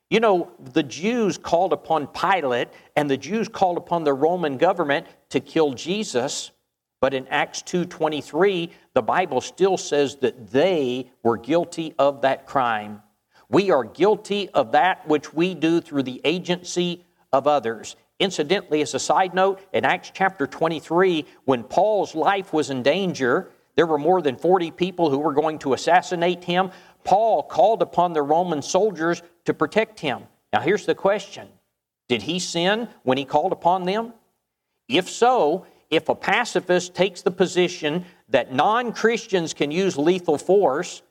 You 0.10 0.19
know, 0.19 0.51
the 0.60 0.84
Jews 0.84 1.38
called 1.38 1.71
upon 1.71 2.07
Pilate 2.07 2.67
and 2.97 3.10
the 3.10 3.15
Jews 3.15 3.47
called 3.47 3.77
upon 3.77 4.03
the 4.03 4.13
Roman 4.13 4.57
government 4.57 5.07
to 5.29 5.39
kill 5.39 5.73
Jesus, 5.73 6.51
but 6.99 7.13
in 7.13 7.25
Acts 7.29 7.62
2:23, 7.62 8.71
the 8.93 9.01
Bible 9.01 9.39
still 9.39 9.77
says 9.77 10.17
that 10.17 10.51
they 10.51 11.10
were 11.23 11.38
guilty 11.38 11.95
of 11.97 12.21
that 12.21 12.45
crime. 12.45 13.01
We 13.47 13.71
are 13.71 13.86
guilty 13.86 14.49
of 14.49 14.73
that 14.73 15.07
which 15.07 15.34
we 15.34 15.53
do 15.53 15.79
through 15.79 16.03
the 16.03 16.19
agency 16.25 17.05
of 17.31 17.47
others. 17.47 17.95
Incidentally, 18.21 18.84
as 18.84 18.93
a 18.93 18.99
side 18.99 19.34
note, 19.34 19.60
in 19.73 19.84
Acts 19.84 20.12
chapter 20.13 20.45
23, 20.45 21.25
when 21.45 21.63
Paul's 21.63 22.13
life 22.13 22.53
was 22.53 22.69
in 22.69 22.84
danger, 22.84 23.49
there 23.75 23.88
were 23.88 23.97
more 23.97 24.21
than 24.21 24.36
40 24.36 24.69
people 24.69 25.10
who 25.10 25.17
were 25.17 25.34
going 25.34 25.57
to 25.60 25.73
assassinate 25.73 26.43
him. 26.43 26.69
Paul 27.03 27.41
called 27.41 27.81
upon 27.81 28.13
the 28.13 28.21
Roman 28.21 28.62
soldiers 28.62 29.23
to 29.45 29.55
protect 29.55 29.99
him. 29.99 30.21
Now, 30.53 30.60
here's 30.62 30.86
the 30.86 30.93
question 30.93 31.47
Did 32.10 32.21
he 32.21 32.38
sin 32.38 32.89
when 33.01 33.17
he 33.17 33.25
called 33.25 33.53
upon 33.53 33.86
them? 33.86 34.13
If 34.88 35.10
so, 35.10 35.65
if 35.89 36.07
a 36.07 36.13
pacifist 36.13 36.93
takes 36.93 37.23
the 37.23 37.31
position 37.31 38.05
that 38.29 38.53
non 38.53 38.93
Christians 38.93 39.55
can 39.55 39.71
use 39.71 39.97
lethal 39.97 40.38
force, 40.38 41.01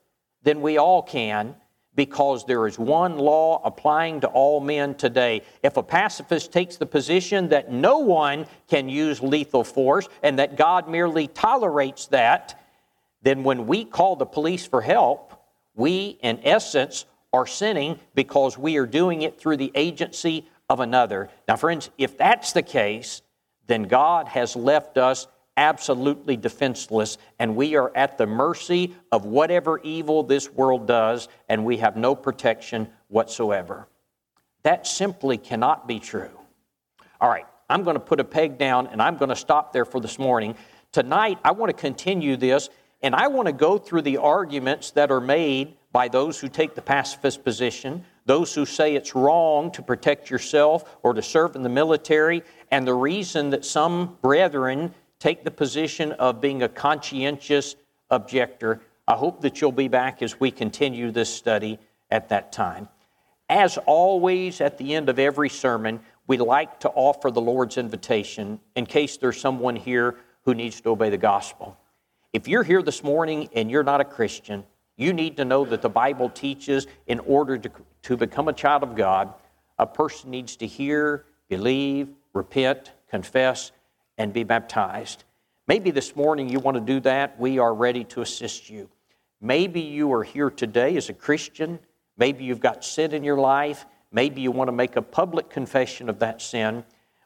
then 0.43 0.61
we 0.61 0.77
all 0.77 1.03
can 1.03 1.57
because 1.95 2.45
there 2.45 2.67
is 2.67 2.79
one 2.79 3.17
law 3.17 3.61
applying 3.63 4.21
to 4.21 4.27
all 4.27 4.59
men 4.61 4.95
today. 4.95 5.41
If 5.61 5.77
a 5.77 5.83
pacifist 5.83 6.51
takes 6.51 6.77
the 6.77 6.85
position 6.85 7.49
that 7.49 7.71
no 7.71 7.99
one 7.99 8.45
can 8.69 8.87
use 8.87 9.21
lethal 9.21 9.63
force 9.63 10.07
and 10.23 10.39
that 10.39 10.55
God 10.55 10.89
merely 10.89 11.27
tolerates 11.27 12.07
that, 12.07 12.61
then 13.21 13.43
when 13.43 13.67
we 13.67 13.85
call 13.85 14.15
the 14.15 14.25
police 14.25 14.65
for 14.65 14.81
help, 14.81 15.33
we, 15.75 16.17
in 16.21 16.39
essence, 16.43 17.05
are 17.33 17.47
sinning 17.47 17.99
because 18.15 18.57
we 18.57 18.77
are 18.77 18.85
doing 18.85 19.21
it 19.21 19.39
through 19.39 19.57
the 19.57 19.71
agency 19.75 20.47
of 20.69 20.79
another. 20.79 21.29
Now, 21.47 21.55
friends, 21.55 21.89
if 21.97 22.17
that's 22.17 22.53
the 22.53 22.61
case, 22.61 23.21
then 23.67 23.83
God 23.83 24.27
has 24.29 24.55
left 24.55 24.97
us 24.97 25.27
absolutely 25.57 26.37
defenseless, 26.37 27.17
and 27.39 27.55
we 27.55 27.75
are 27.75 27.91
at 27.95 28.17
the 28.17 28.27
mercy 28.27 28.95
of 29.11 29.25
whatever 29.25 29.79
evil 29.83 30.23
this 30.23 30.49
world 30.51 30.87
does, 30.87 31.27
and 31.49 31.65
we 31.65 31.77
have 31.77 31.95
no 31.95 32.15
protection 32.15 32.87
whatsoever. 33.07 33.87
That 34.63 34.87
simply 34.87 35.37
cannot 35.37 35.87
be 35.87 35.99
true. 35.99 36.29
All 37.19 37.29
right, 37.29 37.45
I'm 37.69 37.83
going 37.83 37.95
to 37.95 37.99
put 37.99 38.19
a 38.19 38.23
peg 38.23 38.57
down 38.57 38.87
and 38.87 39.01
I'm 39.01 39.17
going 39.17 39.29
to 39.29 39.35
stop 39.35 39.73
there 39.73 39.85
for 39.85 39.99
this 39.99 40.19
morning. 40.19 40.55
Tonight, 40.91 41.39
I 41.43 41.51
want 41.51 41.69
to 41.69 41.79
continue 41.79 42.35
this, 42.35 42.69
and 43.01 43.15
I 43.15 43.27
want 43.27 43.47
to 43.47 43.53
go 43.53 43.77
through 43.77 44.03
the 44.03 44.17
arguments 44.17 44.91
that 44.91 45.11
are 45.11 45.21
made 45.21 45.75
by 45.91 46.07
those 46.07 46.39
who 46.39 46.47
take 46.47 46.75
the 46.75 46.81
pacifist 46.81 47.43
position, 47.43 48.05
those 48.25 48.53
who 48.53 48.65
say 48.65 48.95
it's 48.95 49.15
wrong 49.15 49.71
to 49.71 49.81
protect 49.81 50.29
yourself 50.29 50.97
or 51.01 51.13
to 51.13 51.21
serve 51.21 51.55
in 51.55 51.63
the 51.63 51.69
military, 51.69 52.43
and 52.69 52.87
the 52.87 52.93
reason 52.93 53.49
that 53.49 53.65
some 53.65 54.17
brethren 54.21 54.93
take 55.21 55.43
the 55.43 55.51
position 55.51 56.11
of 56.13 56.41
being 56.41 56.63
a 56.63 56.67
conscientious 56.67 57.75
objector. 58.09 58.81
I 59.07 59.13
hope 59.13 59.41
that 59.41 59.61
you'll 59.61 59.71
be 59.71 59.87
back 59.87 60.23
as 60.23 60.39
we 60.39 60.49
continue 60.49 61.11
this 61.11 61.33
study 61.33 61.77
at 62.09 62.29
that 62.29 62.51
time. 62.51 62.89
As 63.47 63.77
always, 63.85 64.61
at 64.61 64.79
the 64.79 64.95
end 64.95 65.09
of 65.09 65.19
every 65.19 65.47
sermon, 65.47 65.99
we 66.25 66.37
like 66.37 66.79
to 66.79 66.89
offer 66.89 67.29
the 67.29 67.41
Lord's 67.41 67.77
invitation 67.77 68.59
in 68.75 68.87
case 68.87 69.17
there's 69.17 69.39
someone 69.39 69.75
here 69.75 70.15
who 70.43 70.55
needs 70.55 70.81
to 70.81 70.89
obey 70.89 71.11
the 71.11 71.17
gospel. 71.17 71.77
If 72.33 72.47
you're 72.47 72.63
here 72.63 72.81
this 72.81 73.03
morning 73.03 73.47
and 73.53 73.69
you're 73.69 73.83
not 73.83 74.01
a 74.01 74.05
Christian, 74.05 74.63
you 74.97 75.13
need 75.13 75.37
to 75.37 75.45
know 75.45 75.65
that 75.65 75.83
the 75.83 75.89
Bible 75.89 76.29
teaches 76.29 76.87
in 77.05 77.19
order 77.19 77.59
to, 77.59 77.69
to 78.03 78.17
become 78.17 78.47
a 78.47 78.53
child 78.53 78.81
of 78.81 78.95
God, 78.95 79.33
a 79.77 79.85
person 79.85 80.31
needs 80.31 80.55
to 80.57 80.65
hear, 80.65 81.25
believe, 81.47 82.07
repent, 82.33 82.93
confess, 83.09 83.71
and 84.21 84.31
be 84.31 84.43
baptized. 84.43 85.23
Maybe 85.67 85.89
this 85.89 86.15
morning 86.15 86.47
you 86.47 86.59
want 86.59 86.75
to 86.75 86.81
do 86.81 86.99
that. 87.01 87.39
We 87.39 87.57
are 87.57 87.73
ready 87.73 88.03
to 88.05 88.21
assist 88.21 88.69
you. 88.69 88.87
Maybe 89.41 89.81
you 89.81 90.13
are 90.13 90.23
here 90.23 90.51
today 90.51 90.95
as 90.95 91.09
a 91.09 91.13
Christian. 91.13 91.79
Maybe 92.17 92.43
you've 92.43 92.59
got 92.59 92.85
sin 92.85 93.13
in 93.13 93.23
your 93.23 93.37
life. 93.37 93.87
Maybe 94.11 94.41
you 94.41 94.51
want 94.51 94.67
to 94.67 94.73
make 94.73 94.95
a 94.95 95.01
public 95.01 95.49
confession 95.49 96.07
of 96.07 96.19
that 96.19 96.39
sin. 96.39 96.83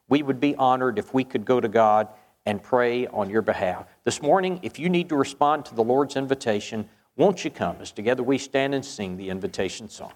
We 0.08 0.23
would 0.23 0.39
be 0.39 0.55
honored 0.55 0.97
if 0.97 1.13
we 1.13 1.25
could 1.25 1.43
go 1.43 1.60
to 1.60 1.67
God 1.67 2.08
and 2.45 2.63
pray 2.63 3.08
on 3.08 3.29
your 3.29 3.41
behalf. 3.41 3.88
This 4.05 4.21
morning, 4.21 4.62
if 4.62 4.79
you 4.79 4.88
need 4.88 5.10
to 5.10 5.17
respond 5.17 5.65
to 5.65 5.75
the 5.75 5.84
Lord's 5.84 6.15
invitation, 6.15 6.88
won't 7.17 7.43
you 7.43 7.51
come 7.51 7.75
as 7.81 7.91
together 7.91 8.23
we 8.23 8.38
stand 8.38 8.73
and 8.73 8.86
sing 8.86 9.17
the 9.17 9.29
invitation 9.29 9.89
song? 9.89 10.13